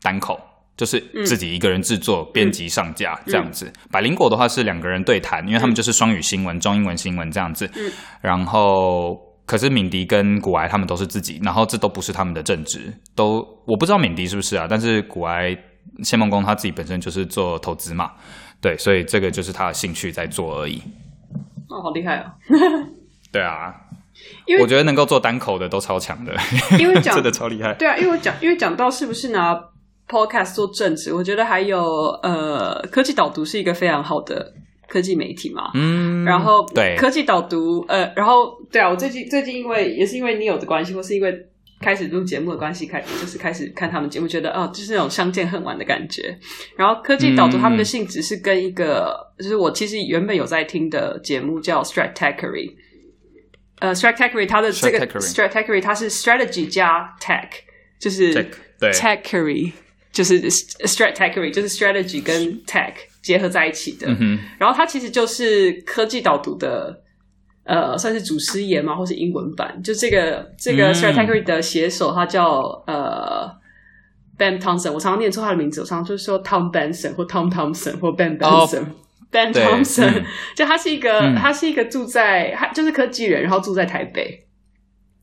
[0.00, 0.38] 单口，
[0.76, 3.72] 就是自己一个人制作、编辑、上架这样子。
[3.90, 7.70] 百灵果的话是两个人对谈，因为他们就是双语新闻、中英文新闻这样子。
[7.76, 9.24] 嗯然后。
[9.46, 15.56] 可是敏迪跟古埃他们都是自己，然后这都不是他们的正职，都我不知道敏迪是不是啊，但是古埃
[16.02, 18.10] 谢梦工他自己本身就是做投资嘛，
[18.60, 20.82] 对，所以这个就是他的兴趣在做而已。
[21.68, 22.24] 哦，好厉害哦！
[23.30, 23.72] 对啊，
[24.46, 26.34] 因为我觉得能够做单口的都超强的，
[26.80, 27.72] 因为讲 真的超厉害。
[27.74, 29.54] 对啊，因为我讲，因为讲到是不是拿
[30.08, 34.52] podcast 做政治，我觉得还有呃，科技导读是一个非常好的
[34.88, 35.70] 科技媒体嘛。
[35.74, 41.46] 嗯，然后对科技导读，呃，然后对啊，我最近最近因为也是因为你有的关系，或是因为
[41.80, 46.38] 开始录节目的关系，开就是开始看他们节目，觉得哦，就是那种相见恨晚的感觉。
[46.76, 52.74] 然后科技导读嗯他们的性质是跟一个，就是我其实原本有在听的节目叫 Stratechery。
[53.78, 57.50] 呃，Stratechery 它的这个 Stratechery 它是 strategy 加 tech，
[58.00, 58.46] 就是 Tech，
[58.80, 59.72] 对 Techery，
[60.16, 64.06] 就是 Stratechery，就是 strategy 跟 tech 结合在一起的。
[64.18, 67.02] 嗯，然后它其实就是科技导读的，
[67.64, 69.78] 呃，算是祖师爷嘛，或是英文版。
[69.82, 70.94] 就这个这个嗯。
[70.94, 73.46] Stratechery 的写手，他叫呃
[74.38, 78.66] Ben Thompson，我常常念错他的名字，我常常就说 Tom Benson 或 Tom Thompson 或 Ben 哦。
[78.66, 78.86] Benson。
[79.30, 80.24] Ben Thompson，、嗯。
[80.56, 81.36] 就他是一个，嗯。
[81.36, 84.46] 他是一个住在，他就是科技人，然后住在台北。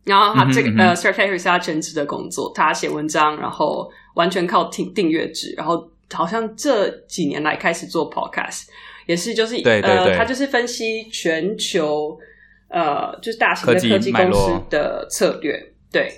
[0.06, 8.65] 然后他这个、呃，Stratechery 是他全职的工作，他写文章，然后完全靠订订阅制，然后好像这几年来开始做 podcast，
[9.08, 10.13] 也是就是对对对。
[10.13, 12.17] 呃，他就是分析全球
[12.69, 15.60] 呃，就是大型的科技公司的策略，
[15.91, 16.12] 对，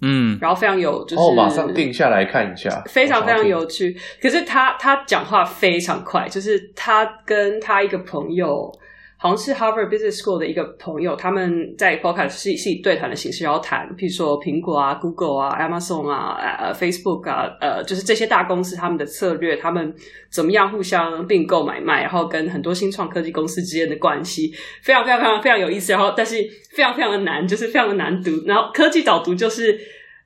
[0.00, 3.94] 嗯，然后非常有就是哦，马上定下来看一下，非常非常有趣。
[4.20, 8.72] 可是他他讲话非常快，就是他跟他一个朋友，
[9.20, 19.92] 好像是 Harvard Business School 的一个朋友，他们在 podcast 是是以对谈的形式，然后谈，譬如说苹果啊、Google 啊、Amazon 啊、呃 Facebook 啊，呃，就是这些大公司他们的策略，他们
[20.30, 25.90] 怎么样互相并购买卖，然后跟很多新创科技公司之间的关系，非常非常非常非常有意思。
[25.90, 26.36] 然后但是
[26.76, 28.30] 非常非常的难，就是非常的难读。
[28.46, 29.76] 然后科技导读就是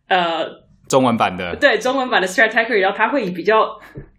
[0.09, 0.62] 呃
[0.93, 3.67] 中文版的，对中文版的 Stratechery，然后它会以比较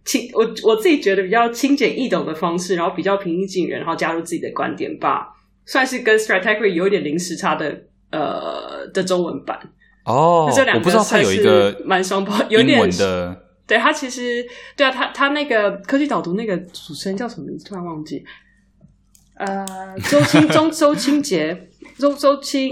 [0.04, 5.36] 轻，我我自己觉得比较轻简易懂的方式，然后比较平易近人，然后加入自己的观点吧，
[5.68, 9.60] 算是跟 Stratechery 有一点零时差的呃的中文版。
[10.06, 14.44] 哦就这，两我不知道它有一个算是蛮双胞，有英点文的对他其实
[14.76, 17.64] 对啊，他他那个科技导读那个主持人叫什么名字？
[17.66, 18.26] 突然忘记。
[19.36, 19.66] 呃，
[20.10, 22.70] 周清 周周清杰，周周清，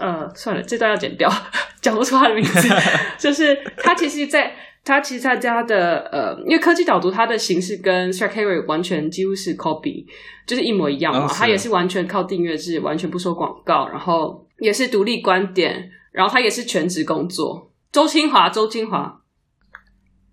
[0.00, 1.30] 呃，算了，这段要剪掉，
[1.80, 2.68] 讲不出他的名字。
[3.18, 10.06] 就是他其实在，他其实在家的呃，因为科技导读它的形式跟 s t r a k e r y 完全几乎是 copy，
[10.46, 11.26] 就是一模一样嘛。
[11.26, 17.70] 哦是它也是完全靠订阅制，完全不收广告，然后也是独立观点，然后他也是全职工作。
[17.92, 19.20] 周清华，周清华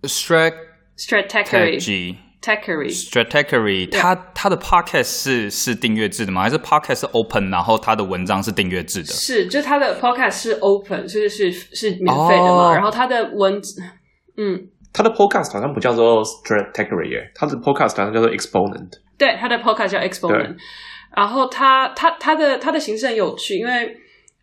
[0.03, 2.15] strategy，strategy techery，strategy，
[3.88, 6.43] 它它的 podcast 是是订阅制的吗？
[6.43, 9.07] 还是 podcast 是 open，然后它的文章是订阅制的？
[9.13, 12.69] 是，就他的 podcast 是 open，就是是是免费的嘛。
[12.69, 13.81] 哦然后他的文字，
[14.38, 18.89] 嗯，他的 podcast 好像不叫做 strategy 耶，他的 podcast 好像叫做 exponent。
[19.17, 20.55] 对，他的 podcast 叫 Exponent，
[21.15, 23.97] 然后他他他的他的形式很有趣，因为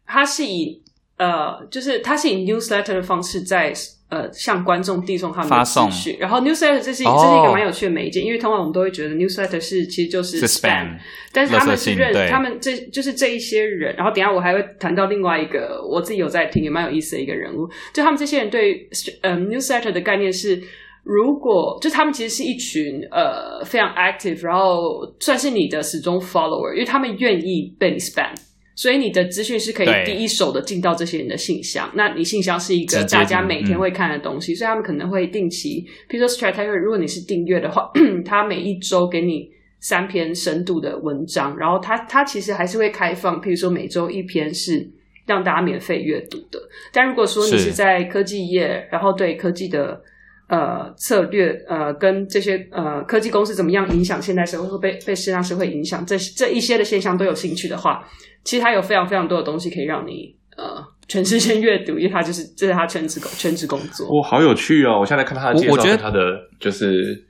[0.05, 0.83] 他是以
[1.17, 3.73] 呃，就是他是以 newsletter 的方式在
[4.09, 7.17] 呃向观众递送他们的资讯，然后 newsletter 这是、哦。
[7.21, 10.99] 这是一个蛮有趣的媒介，因为通常我们都会觉得 newsletter 是其实就是是 spam
[11.33, 18.88] 但是他们是认他们这就是这一些人，然后等一下我还会谈到另外一个我自己有在听也蛮有意思的一个人物，就他们这些人对
[19.23, 20.62] 呃 newsletter 的概念是。
[21.07, 28.33] 如果就他们其实是一群呃非常 active，然后算是你的始终 follower，因为他们愿意被你 spam，
[28.75, 31.91] 所以你的资讯是可以第一手的进到这些人的信箱。
[31.95, 37.91] 那你信箱是一个大家每天会看的东西，所以他们可能会定期，比如说 Strategy，如果你是订阅的话，
[38.25, 39.49] 他每一周给你
[39.81, 44.91] 三篇深度的文章，然后他他其实还是会开放，譬如说每周一篇是
[45.27, 46.59] 让大家免费阅读的。
[46.93, 50.03] 但如果说你是是在科技业，然后对科技的
[50.49, 58.05] 呃策略呃跟这些呃科技公司怎么样影响现代社会，会被被现代社会影响，这这一些的现象都有兴趣的话，
[58.45, 64.09] 其实它有非常非常多的东西可以让你呃全时间阅读，因为他就是这是他全职工全职工作。
[64.21, 65.01] 哇，好有趣哦！
[65.01, 66.21] 我现在看他的介绍，我我觉得他的
[66.59, 67.25] 就是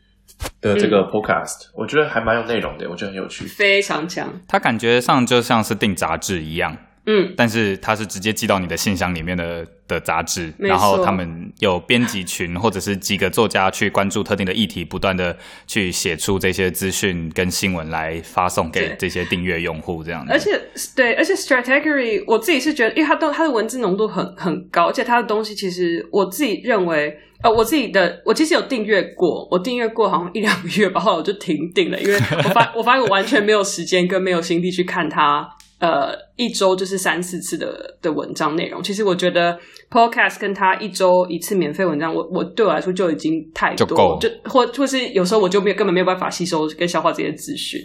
[0.61, 3.47] 的这个 podcast，、我觉得还蛮有内容的，我觉得很有趣。
[3.47, 15.37] 非常强，他感觉上就像是订杂志一样，嗯，但是它是直接寄到你的信箱里面的的杂志，然后他们有编辑群或者是几个作家去关注特定的议题，不断的
[15.67, 20.33] 去写出这些资讯跟新闻来发送给这些订阅用户，这样子。
[20.33, 20.59] 而且
[20.97, 35.47] 对，而且 Strategy 我自己是觉得，因为它都它的文字浓度很很高，而且它的东西其实我自己认为，呃，我自己的我其实有订阅过，我订阅过好像一两个月吧，后来我就停订了，因为我发 我发现我完全没有时间跟没有心力去看它。
[35.85, 39.59] 呃，一周就是三四次的的文章内容，其实我觉得
[39.91, 47.81] Podcast 跟他一周一次免费文章，我我对我来说就已经太多，就就或或是有时候我就没有根本没有办法吸收跟消化这些资讯。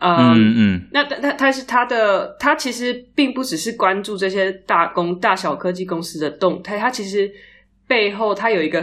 [0.00, 7.28] 嗯嗯，那他他他是他的他其实并不只是关注这些大公大小科技公司的动态，他其实
[7.88, 8.80] 背后他有一个，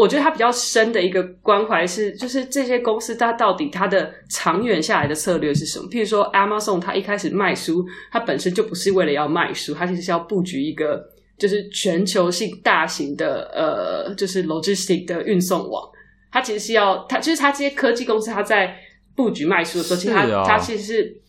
[0.00, 5.86] 我觉得他比较深的一个关怀是，就是这些公司它到底它的长远下来的策略是什么？
[5.90, 11.04] 譬如说 Amazon，它一开始卖书，它本身就不是为了要卖书，它其实是要布局一个
[11.36, 15.86] 就是全球性大型的呃，就是 logistic 的运送网。
[16.32, 18.74] 它其实是要它就是它这些科技公司，它在
[19.14, 20.14] 布局卖书的时候，其实
[20.46, 21.20] 它其实是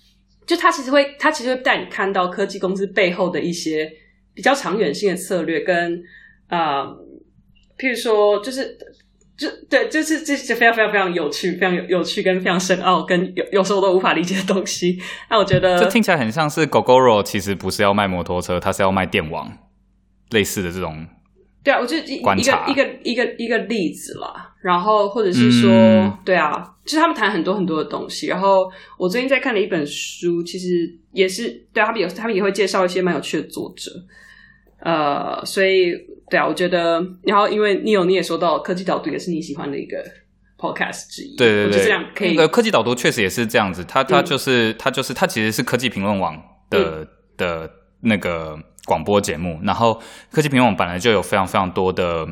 [0.45, 3.91] 就它其实会它其实会带你看到科技公司背后的一些
[4.34, 6.01] 比较长远性的策略跟
[6.47, 6.97] 啊、呃
[7.82, 8.78] 譬如说就是。
[9.38, 15.00] 就对，就是这些非常非常非常有趣、非常有有趣跟非常深奥，跟有有时候都无法理解的东西。
[15.32, 19.52] 那我觉得这听起来很像是 GoGoRo，其实不是要卖摩托车，它是要卖电网，
[20.30, 21.08] 类似的这种。
[21.63, 28.28] 对啊，我就一一个一个一个一个例子啦，然后或者是说，嗯对啊，就是他们谈很多很多的东西。
[28.28, 33.91] 然后我最近在看的一本书，其实也是对啊他们有他们也会介绍一些蛮有趣的作者。
[34.84, 35.96] 呃，所以
[36.32, 40.02] 对啊，我觉得，然后因为你有你也说到科技导读也是你喜欢的一个
[40.58, 52.26] podcast 之一，对对对，这样可以那个科技导读确实也是这样子，它它嗯就是、它就是它其实是科技评论网的、的那个广播节目，然后科技评论网本来就有非常非常多的。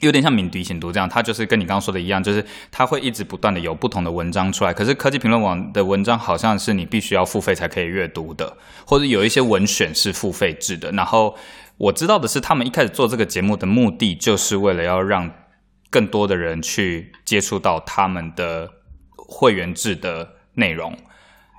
[0.00, 4.72] 有点像敏迪醒读这样，它就是跟你刚刚说的一样，就是它会一直不断的有不同的文章出来。
[4.72, 10.92] 可是科技评论网的文章好像是你必须要付费才可以阅读的，或者有一些文选是付费制的。
[10.92, 11.34] 然后
[11.78, 15.30] 我知道的是，他们一开始做这个节目的目的，就是为了要让
[15.90, 18.68] 更多的人去接触到他们的
[19.16, 20.96] 会员制的内容，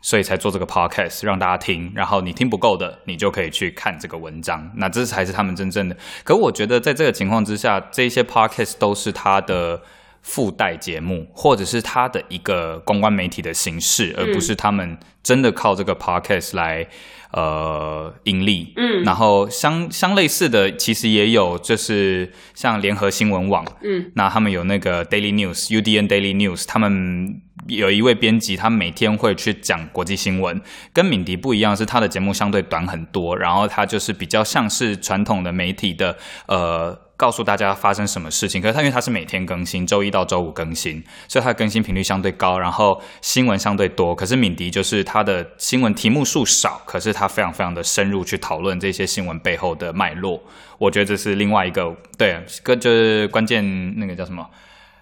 [0.02, 1.92] 所以才做这个 podcast 让大家听。
[1.96, 4.70] 然后你听不够的，你就可以去看这个文章。
[4.76, 5.96] 那这才是他们真正的。
[6.26, 9.82] 可我觉得在这个情况之下，这些 podcast 都是他的
[10.22, 16.88] 附带节目，或者是它的一个公关媒体的形式，而不是他们真的靠这个 podcast 来
[17.32, 18.74] 呃盈利。
[18.76, 30.62] 嗯然后相相类似的，其实也有，就是像联合新闻网，嗯，那他们有那个 Daily News UDN Daily News，他们有一位编辑，他每天会去讲国际新闻，
[30.92, 36.18] 跟敏迪不一样，是他的节目相对短很多，然后他就是比较像是传统的媒体的
[36.48, 37.09] 呃。
[37.20, 44.16] 告诉大家发生什么事情，可是它因为它是每天更新，周一到周五更新，所以它的更新频率相对高，然后新闻相对多。
[44.16, 50.42] 可是敏迪就是它的新闻题目数少，可是它非常非常的深入去讨论这些新闻背后的脉络。
[50.78, 54.50] 我觉得这是另外一个对，跟就是关键那个叫什么？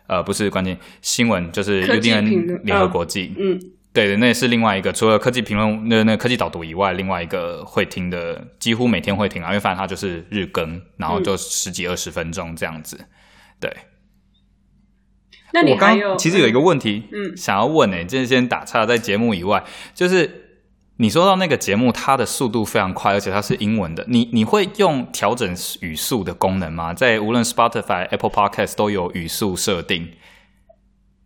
[0.08, 3.36] 呃，不是关键新闻，就是科技 UDN 联合哦国际。
[3.38, 3.60] 嗯，
[3.94, 13.00] 对的，那也是另外一个，除了科技评论那那科技导读以外，另外一个会听的，几乎每天会听啊，因为反正它就是日更，然后就十几二十分钟这样子。
[13.60, 13.76] 对，
[15.52, 19.64] 那你我刚还有其实有一个问题，嗯想要问诶、就是先打岔，在节目以外，
[19.96, 20.62] 就是
[20.98, 26.94] 你说到那个节目，它的速度非常快，而且它是英文的，你你会用调整语速的功能吗？
[26.94, 30.12] 在无论 Spotify、Apple Podcast 都有语速设定。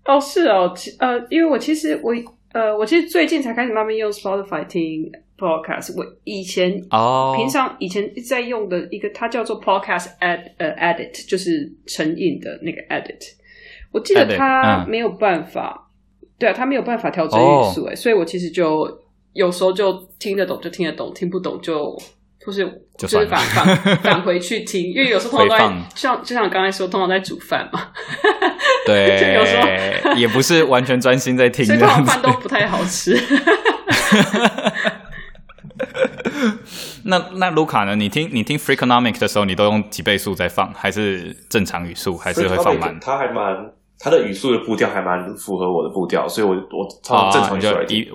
[0.05, 2.14] 哦，是哦，其呃，因为我其实我
[2.54, 5.97] 呃，我其实最近才开始慢慢用 Spotify 听 podcast。
[5.97, 13.34] 我以前哦，平常以前在用的一个，它叫做 podcast add 呃 edit，就是成瘾的那个 edit。
[13.91, 15.89] 我记得它没有办法，
[16.38, 18.99] 对啊，它没有办法调整哦语速，哎、所以我其实就
[19.34, 21.97] 有时候就听得懂就听得懂，听不懂就。
[22.45, 22.65] 或是
[22.97, 27.89] 就是返返 返回去听，因为有时候通常都在像就像刚才说，通常在煮饭嘛，
[28.85, 29.67] 对， 就有时候
[30.15, 32.31] 也不是完全专心在听所以这样子通常饭。
[32.33, 33.17] 都不太好吃。
[37.05, 37.95] 那那卢卡呢？
[37.95, 42.97] 你听你听 Freakonomic 的时候，你都用几倍速在放，还是正常语速，还是会放慢？
[42.99, 43.55] 它还蛮
[43.99, 48.05] 它的语速的步调还蛮符合我的步调，所以我我通常正常语速来听。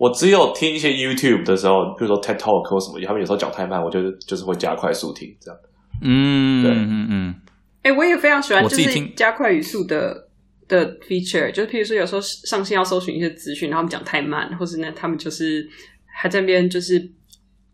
[0.00, 5.60] 我只有听一些 YouTube 的时候，比如说 TED Talk 或什么，他们有时候讲太慢，我就是就是会加快速听这样。
[6.00, 6.72] 嗯对。
[6.72, 7.34] 嗯嗯。
[7.82, 10.26] 哎、我也非常喜欢，就是加快语速的
[10.66, 15.68] 的 feature，就是譬如说有时候上线要搜寻一些资讯，然后他们讲太慢，或是呢他们就是
[16.06, 16.98] 还在那边就是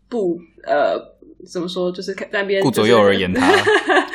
[0.09, 0.99] 不呃
[1.49, 3.47] 怎么说，就是在那边顾左右而言他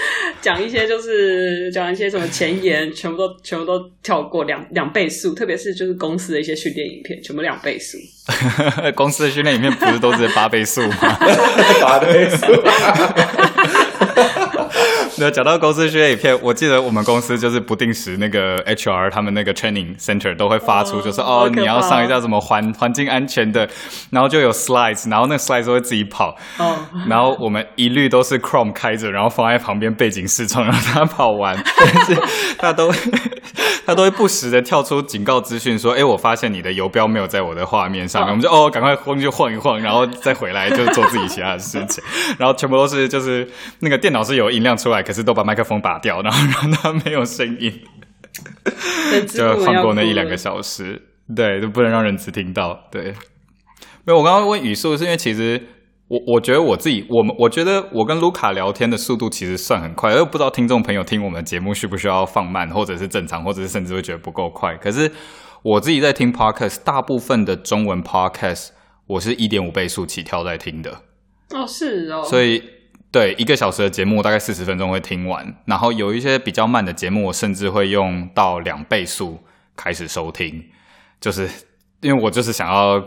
[0.42, 7.96] 讲一些就是讲一些什么前言，全部都全部都跳过两两倍速，特别是就是公司的一些训练影片，全部两倍速。
[8.82, 10.96] 嗯， 公司的训练影片不是都是八倍速吗？
[11.80, 12.46] 八倍速，
[15.22, 23.68] 那讲到公司训练影片，我记得我们公司就是不定时那个 HR 他们那个 training center 都会发出，就是哦你要上一下什么环环境安全的，
[24.10, 26.76] 然后就有 slides，然后那 slides 都会自己跑，哦，
[27.08, 32.16] 然后我们一律都是 Chrome 开着，然后放在旁边背景视窗让它跑完，但是
[32.58, 32.98] 它都会
[33.86, 38.32] 它都会不时的跳出警告资讯说，哎，我发现你的游标没有在我的画面上面，哦。
[38.32, 42.02] 我们就哦赶快晃就晃一晃，然后再回来就做自己其他的事情，
[42.38, 43.46] 然后全部都是就是
[43.80, 47.72] 那个电脑是有音量出来，可是都把麦克风拔掉，然后让它没有声音，
[49.28, 51.00] 就要放过那一两个小时，
[51.34, 52.88] 对，就不能让人只听到。
[52.90, 53.14] 对，
[54.04, 55.60] 没有，我刚刚问语速是因为其实
[56.08, 64.76] 我我觉得我自己，我们我觉得我跟卢卡聊天的速度其实算很快，而不知道听众朋友听我们的节目需不需要放慢，或者是正常，或者是甚至会觉得不够快。
[64.76, 65.10] 可是
[65.62, 68.70] 我自己在听 podcast，大部分的中文 podcast
[69.06, 70.90] 我是一点五倍速起跳在听的。
[71.50, 72.62] 哦，是哦，所以
[73.12, 79.38] 对一个小时的节目大概四十分钟会听完，然后有一些比较慢的节目，我甚至会用到两倍速
[79.76, 80.64] 开始收听，
[81.20, 81.48] 就是
[82.00, 83.00] 因为我就是想要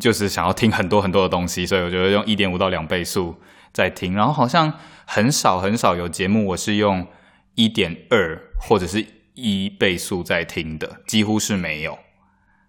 [0.00, 3.36] 就是想要听很多很多的东西，所以我觉得用一点五到两倍速
[3.72, 4.72] 在听，然后好像
[5.06, 7.06] 很少很少有节目我是用
[7.54, 11.96] 一点二或者是一倍速在听的，几乎是没有，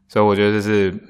[0.08, 1.10] 所以我觉得这是。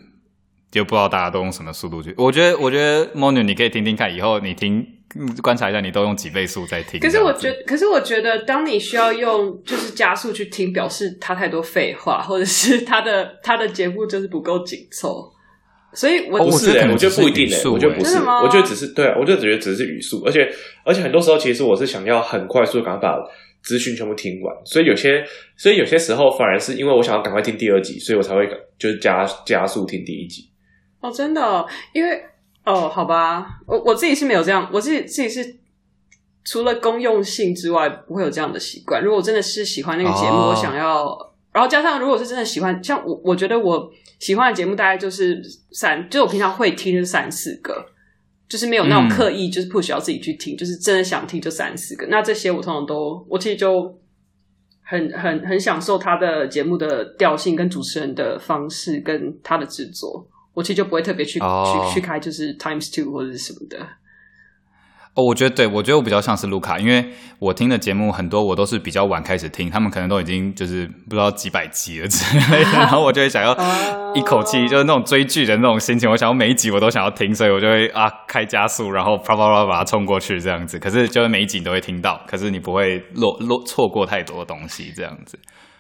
[0.74, 2.16] 就不知道大家都用什么速度去。
[2.18, 4.84] 我觉得，我觉得 Monu 你可以听听看，以后你听
[5.41, 6.99] 观察一下，你都用几倍速在听。
[6.99, 15.32] 可是我觉得，可是我觉得，当你需要用就是加速去听，表示他太多废话， 或者是他的他的节目就是不够紧凑。
[15.93, 20.51] 所以我，哦不是欸我觉觉得不一定诶、欸我觉得不是，吗我觉得只是对啊，我就只觉得只是语速，而且
[20.84, 23.18] 而且很多时候其实我是想要很快速的赶快把
[23.61, 25.24] 资讯全部听完，所以有些
[25.55, 28.49] 所以有些时候反而是因为我想要赶快听第二集，所以我才会
[28.80, 30.49] 就是加加速听第一集。
[30.99, 32.20] 哦，真的哦、因为
[32.66, 35.55] 哦，好吧，我我自己是没有这样，我自己自己是
[36.43, 39.03] 除了公用性之外，不会有这样的习惯。
[39.03, 45.41] 如果我真的是喜欢那个节目，哦我想要，然后加上如果是真的喜欢，像我，我觉得我喜欢的节目大概就是
[45.72, 47.89] 三，就我平常会听就是三四个。
[48.45, 52.05] 就是没有那种嗯刻意，就是不需要自己去听，就是真的想听就三四个。
[52.07, 53.99] 那这些我通常都，我其实就
[54.84, 63.78] 很很很享受他的节目的调性跟主持人的方式跟他的制作，我其实就不会特别去、哦去去开就是 Times Two 或者是什么的。
[65.16, 80.80] 哦，我觉得对，我觉得我比较像是卢卡，因为我听的节目很多，我都是比较晚开始听，他们可能都已经就是不知道几百集了之类的，然后我就会想要哦一口气，就是那种追剧的那种心情，我想要每一集我都想要听，所以我就会啊开加速，然后啪啪啪把它冲过去这样子。
[80.80, 85.38] 可是就是每一集你都会听到，可是你不会落落错过太多东西这样子。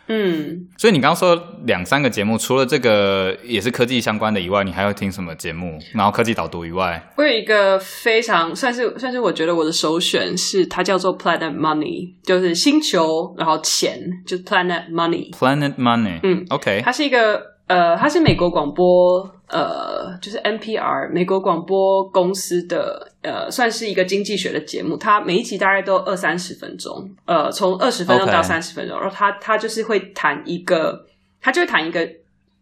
[0.07, 5.79] 嗯，所以你刚刚说两三个节目，除了这个也是科技相关的以外，你还要听什么节目？
[5.93, 13.97] 然后科技导读以外，我有一个非常算是算是我觉得我的首选是它叫做 Planet Money，就是星球然后钱，
[14.27, 15.31] 就是 Planet Money。
[15.31, 24.97] Planet Money，嗯，OK，它是一个呃，它是美国广播呃，就是 NPR 美国广播公司的呃，算是一个经济学的节目。
[24.97, 28.99] 它每一集大概都二三十分钟，呃，从二十分钟到三十分钟。
[28.99, 31.05] 然后它它就是会谈一个，
[31.41, 32.07] 它就会谈一个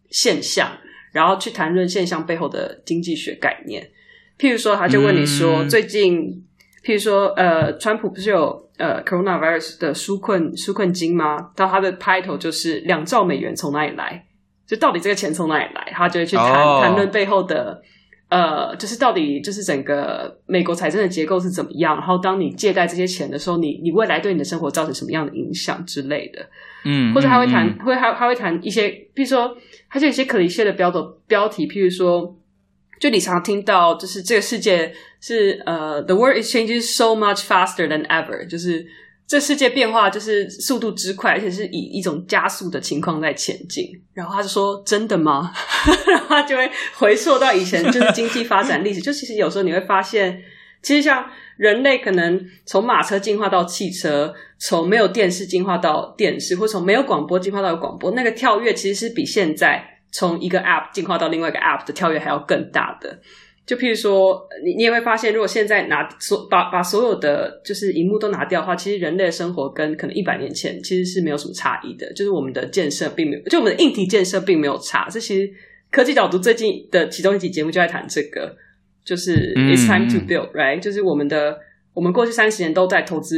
[0.09, 0.69] 现象，
[1.11, 3.89] 然后去谈论现象背后的经济学概念。
[4.37, 6.43] 譬如说，他就问你说，嗯最近，
[6.83, 11.51] 譬如说，呃，川普不是有呃 coronavirus 的纾困纾困金吗？
[11.55, 14.25] 到他的 title 就是两兆美元从哪里来？
[14.71, 15.91] 就到底这个钱从哪里来？
[15.91, 17.81] 他就会去谈、哦谈论背后的。
[18.29, 21.97] 呃，就是到底就是整个美国财政的结构是怎么样？
[21.97, 26.39] 然后当你借贷这些钱的时候，你你未来对你的生活造成什么样的影响之类的？
[26.85, 29.53] 嗯，或者他会谈，嗯会他他会谈一些，比如说，
[29.89, 32.33] 他就有一些可离些的标的标题，譬如说，
[33.01, 38.87] 就你常听到，就是这个世界是呃，the world is changing so much faster than ever，就是
[39.27, 43.85] 这世界变化就是速度之快，而且是以一种加速的情况在前进。
[44.13, 45.51] 然后他就说：“真的吗？”
[46.07, 50.41] 然后他就会回溯到以前就是经济发展历史，就其实有时候你会发现。
[50.83, 63.19] 其实像人类可能从马车进化到汽车，从没有电视进化到电视，或从没有广播进化到有广播，那个跳跃其实是比现在从一个 App 进化到另外一个 App 的跳跃还要更大的。
[63.65, 72.11] 就譬如说，你你也会发现，如果现在拿所把把所有的就是荧幕都拿掉的话，其实人类的生活跟可能一百年前其实是没有什么差异的。
[72.13, 75.07] 就是我们的建设并没有，就我们的硬体建设并没有差。
[75.09, 75.51] 这其实
[75.89, 78.57] 科技导读最近的其中一集节目就在谈这个。
[79.03, 81.57] 就是嗯 it's time to 嗯 build，right？、就是我们的
[81.91, 83.35] 我们过去三十年都在投资，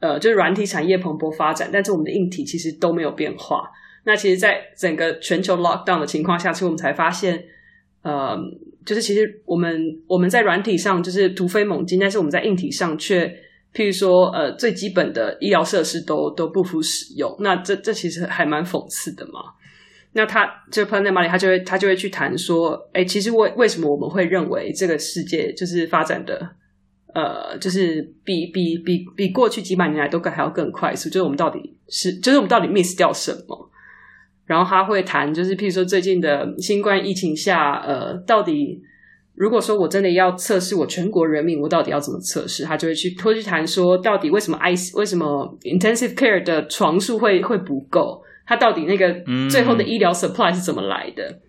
[0.00, 3.70] 呃，就是软体产业蓬勃发展，但是我们的硬体其实都没有变化。
[4.04, 7.44] 那其实，在整个全球 lockdown 的情况下，其实我们才发现，
[8.00, 8.34] 呃，
[8.84, 13.26] 就是其实我们我们在软体上就是突飞猛进，但是我们在硬体上却，
[13.74, 17.34] 譬如说，呃，最基本的医疗设施都都不敷使用。
[17.40, 19.40] 那这这其实还蛮讽刺的嘛。
[20.14, 26.50] 那他就 Planet Money，他就会他就会去谈说，哎，其实为为什么我们会认为这个世界就是发展的，
[27.14, 33.70] 呃，就是比比比比过去几百年来都更还要更快速，就是我们到底是，就是我们到底 miss 掉什么？
[34.52, 38.82] 然后他会谈，就是譬如说最近的新冠疫情下，呃，到底
[39.34, 42.62] 如果说我真的要测试我全国人民，我到底要怎么测试？
[42.62, 48.22] 他就会去会去谈说，到底为什么 I 为什么 intensive care 的床数会会不够？
[48.44, 51.40] 他到底那个嗯最后的医疗 supply 是怎么来的？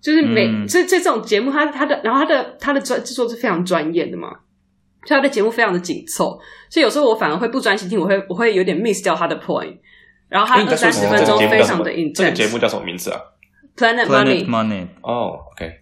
[0.00, 4.28] 就是每嗯这这这种节目，他他的然后他的他的专制作是非常专业的嘛，
[5.06, 6.36] 所以它的节目非常的紧凑，
[6.68, 9.76] 所以有时候我反而会不专心听，我会我会有点 miss 掉他的 point。
[10.34, 12.12] 然后它二三十分钟非常的叫什么？
[12.12, 12.32] 这个。
[12.32, 13.20] 节目叫什么名字啊
[13.76, 15.78] ？Planet Planet Money Money，哦，OK，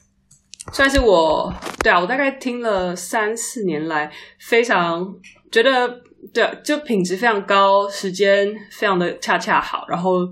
[0.71, 1.51] 算是我
[1.83, 5.15] 对啊，我大概听了三四年来，非常
[5.51, 6.03] 觉得
[6.35, 10.29] 对啊，就品质非常高，时间非常的恰恰好，然后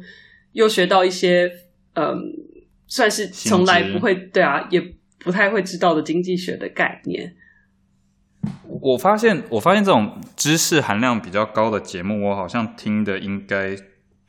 [0.53, 1.51] 又学到一些
[1.95, 2.15] 嗯，
[2.87, 4.83] 算是从来不会对啊，也
[5.19, 7.35] 不太会知道的经济学的概念。
[8.83, 13.75] 我发现，我发现这种知识含量比较高的节目，我好像听的应该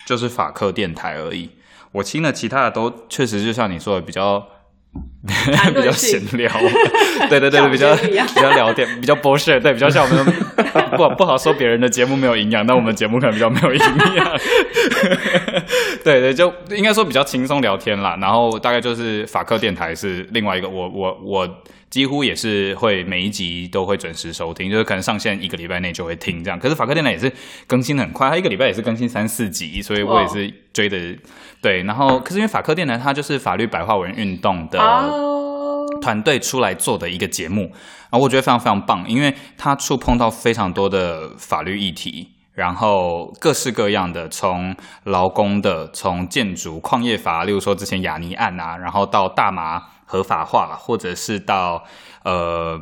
[0.05, 1.49] 就是法克电台而已。
[1.93, 4.47] 我听了其他的都确实就像你说的比较
[5.73, 6.51] 比较闲聊，
[7.29, 10.25] 对对对比较比较聊天，比较 bullshit，对，比较像我们
[10.97, 13.79] 不不好说别人的节目没有营养，但我们节目可能比较没有营
[14.15, 14.39] 养。
[16.03, 18.17] 对对，就应该说比较轻松聊天啦。
[18.19, 21.61] 然后大概就是法克电台是另外一个，我我我
[21.91, 26.57] 几乎也是会每一集都会准时收听，就是可能上线一个礼拜内就会听这样。
[26.57, 27.31] 可是法克电台也是
[27.67, 30.97] 更新的很快，它一个礼拜也是更新三四集，所以我也是追的
[31.61, 31.83] 对。
[31.83, 34.79] 然后可是因为法克电台它就是法律白话文运动的。
[34.81, 37.63] 哦，团队出来做的一个节目，
[38.09, 44.73] 然后我觉得非常非常棒，因为它触碰到非常多的法律议题，然后各式各样的，从
[45.03, 51.85] 劳工的，从建筑、矿业法，例如说之前雅尼案啊，然后到大麻合法化，或者是到
[52.25, 52.77] 呃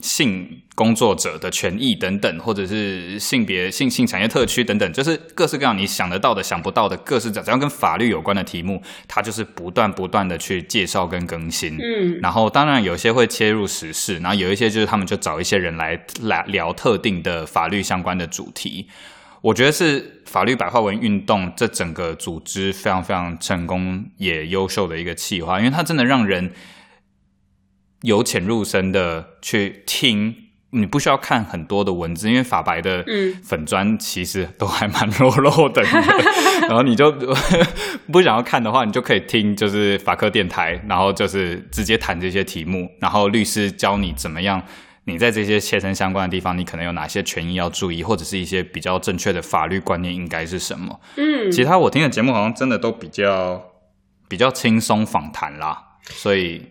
[0.00, 11.76] 性工作者的权益等等，或者是性别性性产业特区等等，就是各式各样你想得到的、想不到的各式只要跟法律有关的题目，它就是不断不断的去介绍跟更新。
[11.78, 18.88] 嗯然后当然有些会切入时事，然后有一些就是他们就找一些人来来聊特定的法律相关的主题。
[19.42, 26.52] 我觉得是法律白话文运动这整个组织非常非常成功也优秀的一个企划，因为它真的让人
[28.02, 30.36] 由浅入深的去听。
[30.74, 35.82] 你不需要看很多的文字，因为法白的嗯粉砖其实都还蛮肉肉的，
[36.66, 37.12] 然后你就
[38.10, 44.62] 不想要看的话，你就可以听就是法科电台，然后就是直接谈这些题目，然后律师教你怎么样，
[45.04, 51.00] 你在这些切身相关的地方，你可能有哪些权益要注意，或者是一些比较正确的法律观念应该是什么。
[51.16, 53.62] 嗯，其他我听的节目好像真的都比较
[54.28, 56.62] 比较轻松访谈啦，所以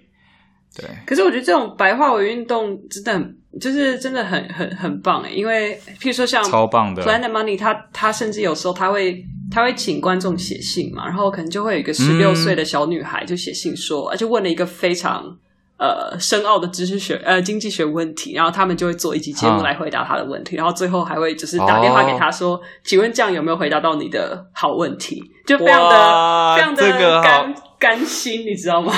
[0.76, 7.04] 对，可是我觉得这种白话文运动真的很，就是真的很很很棒哎，因为譬如说像超棒的。
[7.04, 12.36] Planet Money，他他甚至有时候他会他会请观众写信嘛，然后可能就会有一个十六嗯。
[12.38, 15.38] 岁的小女孩就写信说，而且问了一个非常
[15.82, 25.24] 呃深奥的知识学呃经济学问题，然后他们就会做一集节目啊来回答他的问题，然后最后还会就是打电话给他说，请问这样有没有回答到你的好问题？
[25.48, 28.94] 就非常的非常的这个好甘甘心，你知道吗？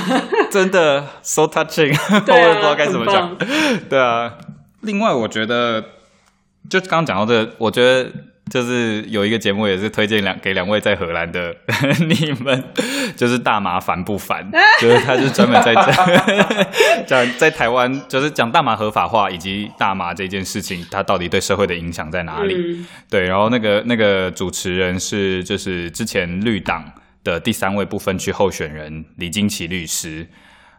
[0.51, 3.33] 真的 so touching，、我也不知道该怎么讲。
[3.89, 4.37] 对啊，
[4.81, 5.81] 另外我觉得，
[6.69, 8.11] 就刚刚讲到这个，我觉得
[8.51, 11.55] 就是有一个节目也是推荐两给两位在荷兰的
[12.07, 12.63] 你们，
[13.15, 14.47] 就是大麻烦不烦？
[14.81, 15.85] 就是他是专门在讲
[17.07, 22.53] 讲在台湾，就是讲大麻合法化以及大麻这件事情，它到底对社会的影响在哪里？
[22.55, 26.83] 嗯对，然后那个那个主持人是就是之前绿党
[27.23, 30.27] 的第三位不分区候选人李金奇律师，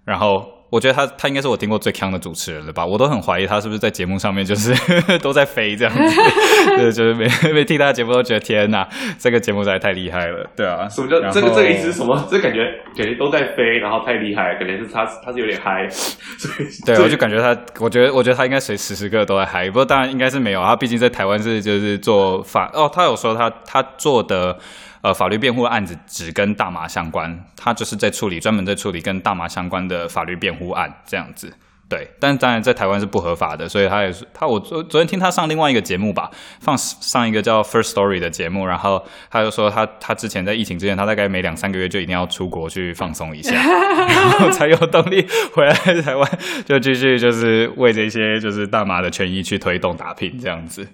[0.05, 4.75] 然后我觉得他他应该是我听过最强的主持人了吧，我都很怀疑他是不是在节目上面就是
[5.23, 6.21] 都在飞这样子，
[6.77, 12.21] 对，就是每每听他的节目都觉得天哪，这个节目实在太厉害了，对啊，什么叫然这个后这个意思是什么？
[12.29, 12.65] 这感觉
[12.97, 24.59] 感觉都在飞，然后太厉害，感觉是他他是有点嗨，所以对，我就感觉他，我觉得，我觉得他应该随时时刻都在嗨，不过当然应该是没有，他毕竟在台湾是就是做法哦，他有说他他做的
[25.05, 31.53] 呃法律辩护案子只跟大麻相关，他就是在处理专门在处理跟大麻相关的法律辩护案这样子。
[31.87, 43.53] 对，但当然在台湾是不合法的，所以他也是他我昨昨天听他上另外一个节目吧，放上一个叫 First Story 的节目，然后他就说他他之前在疫情之前，他大概每两三个月就一定要出国去放松一下，
[44.09, 50.89] 然后才有动力回来台湾，就继续就是为这些就是大麻的权益去推动打拼这样子。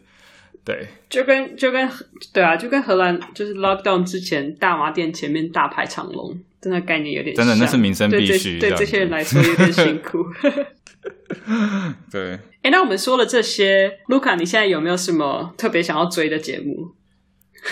[0.65, 1.89] 对，就跟就跟
[2.33, 10.25] 对啊，就跟荷兰就是 lockdown 之前大麻店前面大排长龙，真的概念有点真的那是民生必须这对这些人子来说有点辛苦。
[12.13, 16.93] 对， 哎、那我们说了这些，卢卡，你现在有没有什么特别想要追的节目？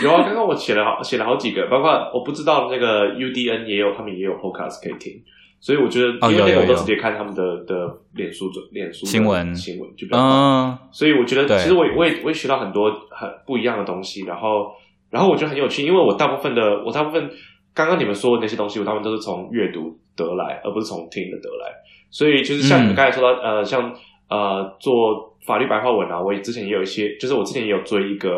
[0.02, 5.22] 有啊，刚刚我写了好写了好几个，包括我不知道那个 UDN 也有，他们也有 podcast 可以听，
[5.60, 7.74] 所以我觉得哦因为那个我都直接看他们的的
[8.14, 10.18] 脸书准脸书新闻新闻就比较。
[10.18, 14.70] 嗯，所以我觉得，其实我也我也我也学到很多很不一样的东西，然后
[15.10, 17.28] 然后我觉得很有趣，因为我大部分的我大部分
[17.74, 21.74] 刚刚你们说的那些东西，我大部分都是从阅读得来，而不是从听的得来。
[22.10, 23.92] 所以就是像你们嗯刚才说到，呃，像
[24.28, 28.28] 呃做法律白话文啊，我也之前也有一些，就是我之前也有追一个。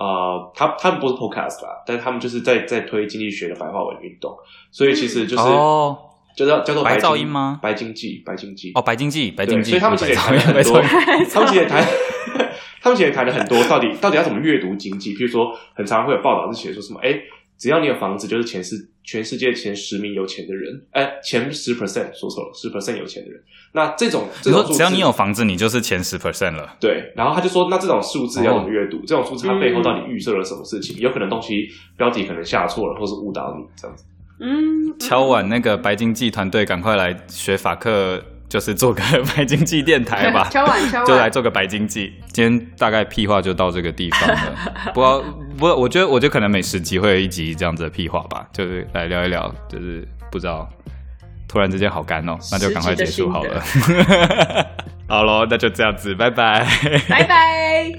[0.00, 4.34] 呃，他他们不是 podcast 啦，但是他们就是在在推经济学的白话文运动，
[4.70, 5.94] 所以其实就是、哦
[6.36, 10.82] 叫做叫做白噪音吗白经济，白经济哦，白经济，白经，济，所以他们其实也谈了很多，
[11.32, 11.84] 他们其实也谈，
[12.80, 15.14] 他们其实也谈了很多，到底到底要怎么阅读经济？
[15.14, 17.20] 譬如说，很常会有报道是写说什么，哎，
[17.58, 23.42] 只要你有房子，就是全世全世界前十名有钱的人，哎，前十 percent 说错了，十 percent 有钱的人。
[23.72, 24.50] 那这种只
[24.82, 26.76] 要你有房子，你就是前十 percent 了。
[26.80, 29.00] 对，然后他就说，那这种数字要哦怎么阅读？
[29.06, 30.96] 这种数字它背后到底预设了什么事情？
[30.98, 34.04] 有可能东西标题可能下错了，或是误导你这样子。
[34.40, 39.02] 嗯，敲碗那个白经济团队，赶快来学法课，就是做个
[39.36, 40.48] 白经济电台吧。
[40.52, 42.14] 敲碗敲碗就来做个白经济。
[42.32, 44.54] 今天大概屁话就到这个地方了。
[44.94, 45.22] 不过，
[45.58, 50.68] 不过，我觉得，我觉得可能每十集会有一集这样子的屁话吧，就是来聊一聊，就是不知道，
[51.46, 53.62] 突然之间好干哦，那就赶快结束好了。
[55.06, 56.66] 好咯，那就这样子，拜拜。
[57.08, 57.92] 拜拜。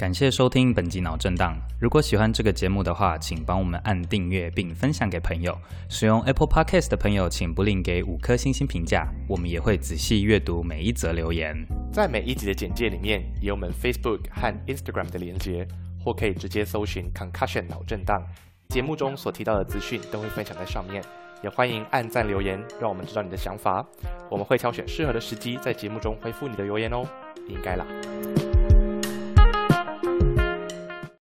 [0.00, 1.54] 感谢收听本集脑震荡。
[1.78, 5.54] 如果喜欢这个节目的话，请帮我们按订阅并分享给朋友。
[5.90, 11.54] 使用 Apple Podcast 的朋友，请不吝给五颗星星评价，我们也会仔细阅读每一则留言。
[11.92, 15.68] 在每一集的简介里面有我们 Facebook 和 Instagram 的连接，
[16.02, 18.24] 或可以直接搜寻 Concussion 脑震荡。
[18.70, 21.04] 节目中所提到的资讯都会分享在上面。
[21.42, 23.86] 也欢迎按赞留言，让我们知道你的想法。
[24.30, 27.06] 我们会挑选适合的时机在节目中回复你的留言哦，
[27.50, 27.84] 应该啦。